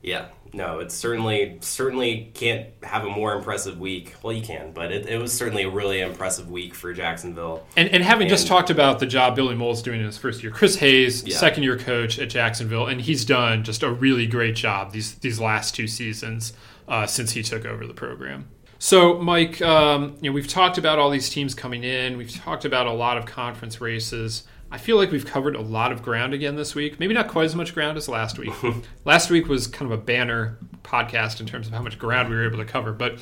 [0.03, 4.17] Yeah, no, it certainly certainly can't have a more impressive week.
[4.21, 7.65] Well, you can, but it, it was certainly a really impressive week for Jacksonville.
[7.77, 10.43] And, and having and, just talked about the job Billy Mohl's doing in his first
[10.43, 11.37] year, Chris Hayes, yeah.
[11.37, 15.39] second year coach at Jacksonville, and he's done just a really great job these these
[15.39, 16.53] last two seasons
[16.89, 18.49] uh, since he took over the program.
[18.79, 22.17] So, Mike, um, you know, we've talked about all these teams coming in.
[22.17, 24.43] We've talked about a lot of conference races.
[24.73, 26.99] I feel like we've covered a lot of ground again this week.
[26.99, 28.55] Maybe not quite as much ground as last week.
[29.05, 32.37] last week was kind of a banner podcast in terms of how much ground we
[32.37, 33.19] were able to cover, but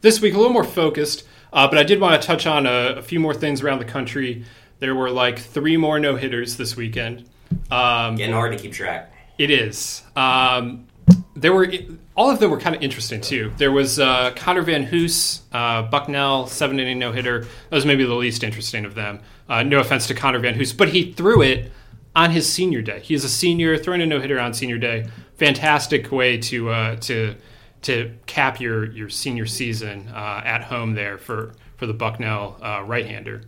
[0.00, 1.26] this week a little more focused.
[1.52, 3.84] Uh, but I did want to touch on a, a, few more things around the
[3.84, 4.44] country.
[4.78, 7.28] There were like three more no hitters this weekend.
[7.70, 9.12] Um, Getting hard to keep track.
[9.38, 10.02] It is.
[10.16, 10.86] Um,
[11.34, 11.72] there were
[12.14, 13.52] all of them were kind of interesting too.
[13.56, 17.40] There was uh, Connor Van Hoos, uh, Bucknell, seven inning no hitter.
[17.40, 19.20] That was maybe the least interesting of them.
[19.48, 21.72] Uh, no offense to Connor Van Hoos, but he threw it
[22.14, 23.00] on his senior day.
[23.00, 25.06] He is a senior, throwing a no hitter on senior day.
[25.36, 27.34] Fantastic way to uh, to
[27.82, 32.82] to cap your your senior season uh, at home there for for the Bucknell uh,
[32.86, 33.42] right hander.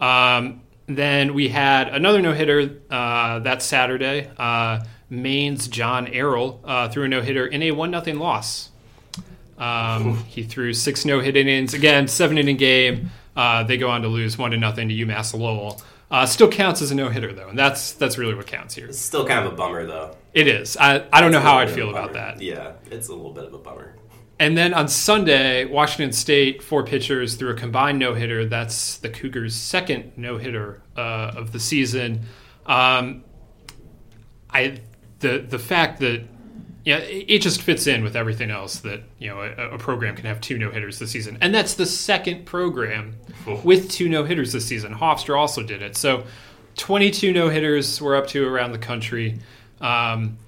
[0.00, 4.28] Um, then we had another no hitter that Saturday.
[5.10, 8.70] Maine's John Errol uh, threw a no hitter in a one nothing loss.
[9.56, 13.10] Um, he threw six no hit innings again, seven inning game.
[13.34, 15.80] Uh, they go on to lose one to nothing to UMass Lowell.
[16.10, 18.86] Uh, still counts as a no hitter though, and that's that's really what counts here.
[18.86, 20.16] It's still kind of a bummer though.
[20.32, 20.76] It is.
[20.76, 22.40] I, I don't it's know how I'd feel about that.
[22.40, 23.94] Yeah, it's a little bit of a bummer.
[24.40, 28.46] And then on Sunday, Washington State four pitchers threw a combined no hitter.
[28.46, 32.22] That's the Cougars' second no hitter uh, of the season.
[32.64, 33.24] Um,
[34.50, 34.80] I
[35.20, 36.24] the the fact that
[36.84, 40.24] yeah, it just fits in with everything else that you know a, a program can
[40.24, 43.16] have two no hitters this season, and that's the second program
[43.62, 44.94] with two no hitters this season.
[44.94, 46.24] Hofstra also did it, so
[46.76, 49.38] twenty two no hitters we're up to around the country.
[49.80, 50.38] Um,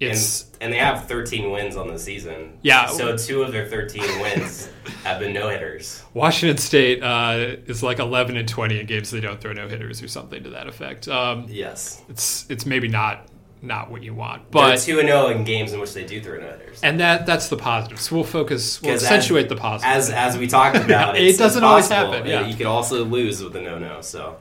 [0.00, 2.56] it's and, and, they have 13 wins on the season.
[2.62, 2.86] Yeah.
[2.86, 4.70] So two of their 13 wins
[5.02, 6.04] have been no hitters.
[6.14, 10.00] Washington State uh, is like 11 and 20 in games they don't throw no hitters
[10.00, 11.08] or something to that effect.
[11.08, 12.00] Um, yes.
[12.08, 13.26] It's it's maybe not
[13.62, 14.50] not what you want.
[14.50, 17.00] But two and zero oh in games in which they do throw no hitters, and
[17.00, 18.00] that that's the positive.
[18.00, 19.96] So we'll focus, we'll accentuate as, the positive.
[19.96, 22.26] As as we talked about, it doesn't always happen.
[22.26, 24.00] Yeah, you could also lose with a no no.
[24.00, 24.38] So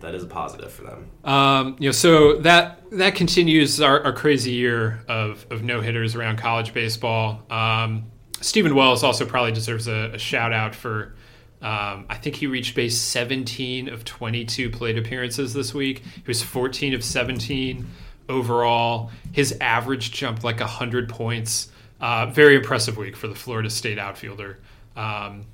[0.00, 1.10] that is a positive for them.
[1.24, 6.14] Um, you know, so that that continues our, our crazy year of of no hitters
[6.14, 7.42] around college baseball.
[7.50, 8.10] Um,
[8.40, 11.14] Steven Wells also probably deserves a, a shout out for.
[11.62, 16.02] Um, I think he reached base 17 of 22 plate appearances this week.
[16.04, 17.86] He was 14 of 17
[18.28, 19.10] overall.
[19.32, 21.70] His average jumped like 100 points.
[22.00, 24.58] Uh, very impressive week for the Florida State outfielder.
[24.96, 25.46] Um,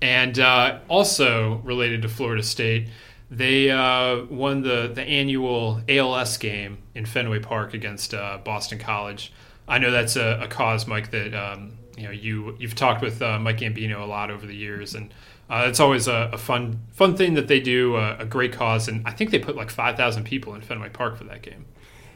[0.00, 2.88] and uh, also related to Florida State,
[3.30, 9.32] they uh, won the, the annual ALS game in Fenway Park against uh, Boston College.
[9.66, 13.20] I know that's a, a cause, Mike, that um, you know you you've talked with
[13.20, 15.12] uh, Mike Gambino a lot over the years, and
[15.50, 19.06] uh, it's always a, a, fun fun thing that they do, a great cause, and
[19.06, 21.66] I think they put like five thousand people in Fenway Park for that game.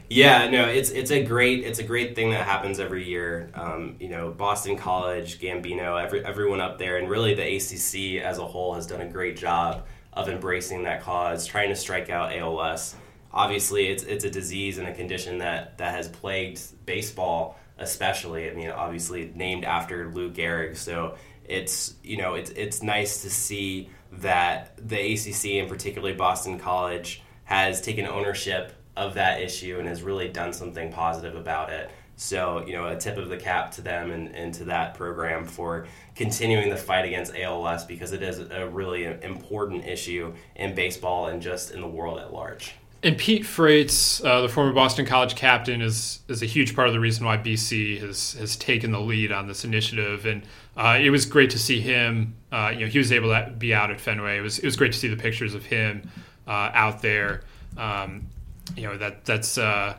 [0.09, 3.49] Yeah, no, it's it's a great it's a great thing that happens every year.
[3.55, 8.37] Um, you know, Boston College, Gambino, every everyone up there, and really the ACC as
[8.37, 12.33] a whole has done a great job of embracing that cause, trying to strike out
[12.33, 12.95] ALS.
[13.31, 18.49] Obviously, it's it's a disease and a condition that that has plagued baseball, especially.
[18.49, 23.29] I mean, obviously named after Lou Gehrig, so it's you know it's it's nice to
[23.29, 29.87] see that the ACC and particularly Boston College has taken ownership of that issue and
[29.87, 31.89] has really done something positive about it.
[32.15, 35.45] So, you know, a tip of the cap to them and, and to that program
[35.45, 41.27] for continuing the fight against ALS because it is a really important issue in baseball
[41.27, 42.75] and just in the world at large.
[43.01, 46.93] And Pete Frates, uh, the former Boston College captain, is is a huge part of
[46.93, 50.25] the reason why BC has has taken the lead on this initiative.
[50.25, 50.43] And
[50.77, 52.35] uh, it was great to see him.
[52.49, 54.37] Uh, you know, he was able to be out at Fenway.
[54.37, 56.09] It was it was great to see the pictures of him
[56.47, 57.41] uh, out there.
[57.75, 58.27] Um,
[58.75, 59.95] you know that that's uh,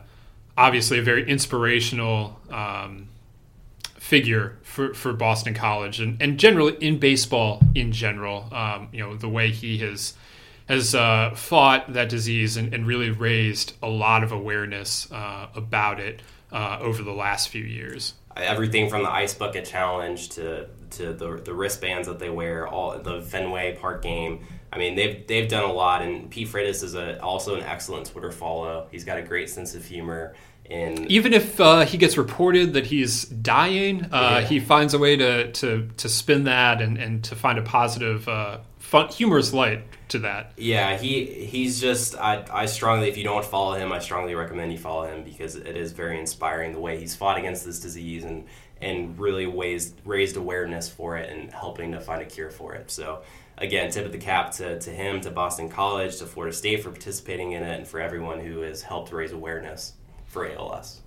[0.57, 3.09] obviously a very inspirational um,
[4.05, 8.49] figure for, for Boston College and, and generally in baseball in general.
[8.53, 10.15] Um, you know, the way he has
[10.69, 16.01] has uh, fought that disease and, and, really raised a lot of awareness uh, about
[16.01, 18.15] it uh, over the last few years.
[18.35, 22.99] Everything from the ice bucket challenge to to the, the wristbands that they wear, all
[22.99, 24.47] the Fenway Park game.
[24.75, 28.07] I mean, they've they've done a lot, and Pete Frates is a, also an excellent
[28.07, 28.89] Twitter follow.
[28.91, 30.35] He's got a great sense of humor.
[30.68, 34.41] And even if uh, he gets reported that he's dying, uh, yeah.
[34.41, 38.27] he finds a way to, to, to spin that and, and to find a positive,
[38.27, 40.53] uh, fun, humorous light to that.
[40.57, 44.72] Yeah, he he's just I, I strongly if you don't follow him, I strongly recommend
[44.72, 48.25] you follow him because it is very inspiring the way he's fought against this disease
[48.25, 48.45] and
[48.81, 52.91] and really raised raised awareness for it and helping to find a cure for it.
[52.91, 53.22] So
[53.59, 56.90] again, tip of the cap to, to him, to Boston College, to Florida State for
[56.90, 59.94] participating in it, and for everyone who has helped raise awareness
[60.26, 61.00] for ALS.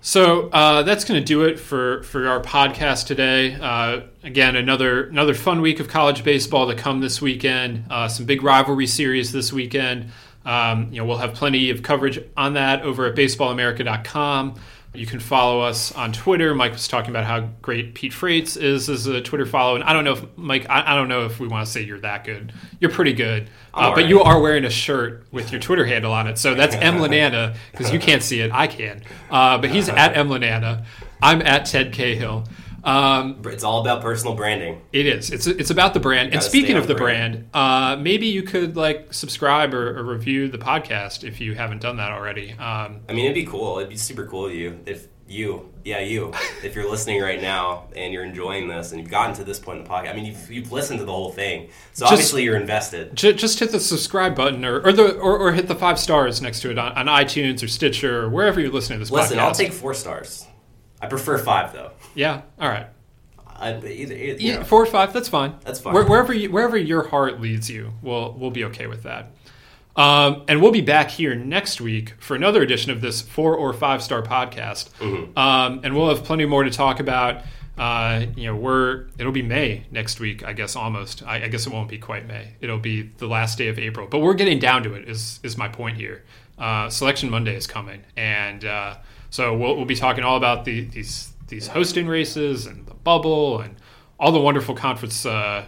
[0.00, 3.54] So uh, that's going to do it for, for our podcast today.
[3.54, 7.86] Uh, again, another another fun week of college baseball to come this weekend.
[7.88, 10.10] Uh, some big rivalry series this weekend.
[10.44, 14.56] Um, you know, we'll have plenty of coverage on that over at baseballamerica.com.
[14.94, 16.54] You can follow us on Twitter.
[16.54, 19.92] Mike was talking about how great Pete Frates is as a Twitter follow, and I
[19.92, 20.66] don't know if Mike.
[20.70, 22.52] I, I don't know if we want to say you're that good.
[22.78, 26.28] You're pretty good, uh, but you are wearing a shirt with your Twitter handle on
[26.28, 28.52] it, so that's M Lananna because you can't see it.
[28.52, 30.84] I can, uh, but he's at M Lananna.
[31.20, 32.44] I'm at Ted Cahill.
[32.84, 34.82] Um, it's all about personal branding.
[34.92, 35.30] It is.
[35.30, 36.32] It's it's about the brand.
[36.32, 40.48] And speaking of the brand, brand uh, maybe you could like subscribe or, or, review
[40.48, 42.52] the podcast if you haven't done that already.
[42.52, 43.78] Um, I mean, it'd be cool.
[43.78, 46.32] It'd be super cool of you if you, yeah, you,
[46.62, 49.78] if you're listening right now and you're enjoying this and you've gotten to this point
[49.78, 50.10] in the podcast.
[50.10, 53.14] I mean, you've, you've listened to the whole thing, so just, obviously you're invested.
[53.16, 56.60] Just hit the subscribe button or or the or, or hit the five stars next
[56.60, 59.10] to it on, on, iTunes or Stitcher or wherever you're listening to this.
[59.10, 59.42] Listen, podcast.
[59.42, 60.46] I'll take four stars.
[61.04, 61.92] I prefer five though.
[62.14, 62.42] Yeah.
[62.58, 62.86] All right.
[63.56, 64.64] I, either, either, know.
[64.64, 65.12] four or five.
[65.12, 65.54] That's fine.
[65.64, 65.94] That's fine.
[65.94, 69.30] Where, wherever you, wherever your heart leads you, we'll we'll be okay with that.
[69.96, 73.72] Um, and we'll be back here next week for another edition of this four or
[73.72, 74.90] five star podcast.
[74.98, 75.38] Mm-hmm.
[75.38, 77.42] Um, and we'll have plenty more to talk about.
[77.78, 81.24] Uh, you know, we're it'll be May next week, I guess almost.
[81.24, 82.52] I, I, guess it won't be quite May.
[82.60, 84.06] It'll be the last day of April.
[84.06, 85.08] But we're getting down to it.
[85.08, 86.24] Is is my point here?
[86.56, 88.96] Uh, Selection Monday is coming, and uh,
[89.34, 93.60] so we'll, we'll be talking all about the, these these hosting races and the bubble
[93.62, 93.74] and
[94.20, 95.64] all the wonderful conference uh,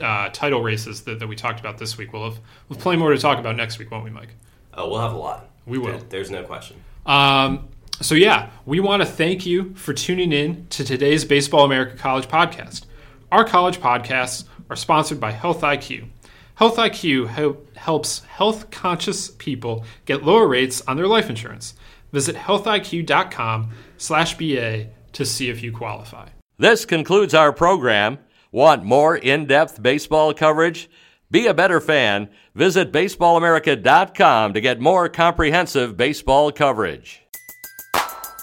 [0.00, 2.14] uh, title races that, that we talked about this week.
[2.14, 2.40] We'll have,
[2.70, 4.30] we'll have plenty more to talk about next week, won't we, Mike?
[4.72, 5.50] Oh, we'll have a lot.
[5.66, 6.00] We will.
[6.08, 6.82] There's no question.
[7.04, 7.68] Um,
[8.00, 12.28] so, yeah, we want to thank you for tuning in to today's Baseball America College
[12.28, 12.86] podcast.
[13.30, 16.08] Our college podcasts are sponsored by Health IQ.
[16.54, 21.74] Health IQ helps health conscious people get lower rates on their life insurance.
[22.16, 26.26] Visit healthiq.com slash BA to see if you qualify.
[26.56, 28.16] This concludes our program.
[28.50, 30.88] Want more in depth baseball coverage?
[31.30, 32.30] Be a better fan.
[32.54, 37.20] Visit baseballamerica.com to get more comprehensive baseball coverage.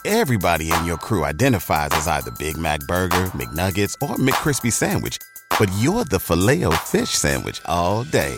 [0.05, 5.17] Everybody in your crew identifies as either Big Mac Burger, McNuggets, or McCrispy Sandwich,
[5.57, 8.37] but you're the filet o fish Sandwich all day.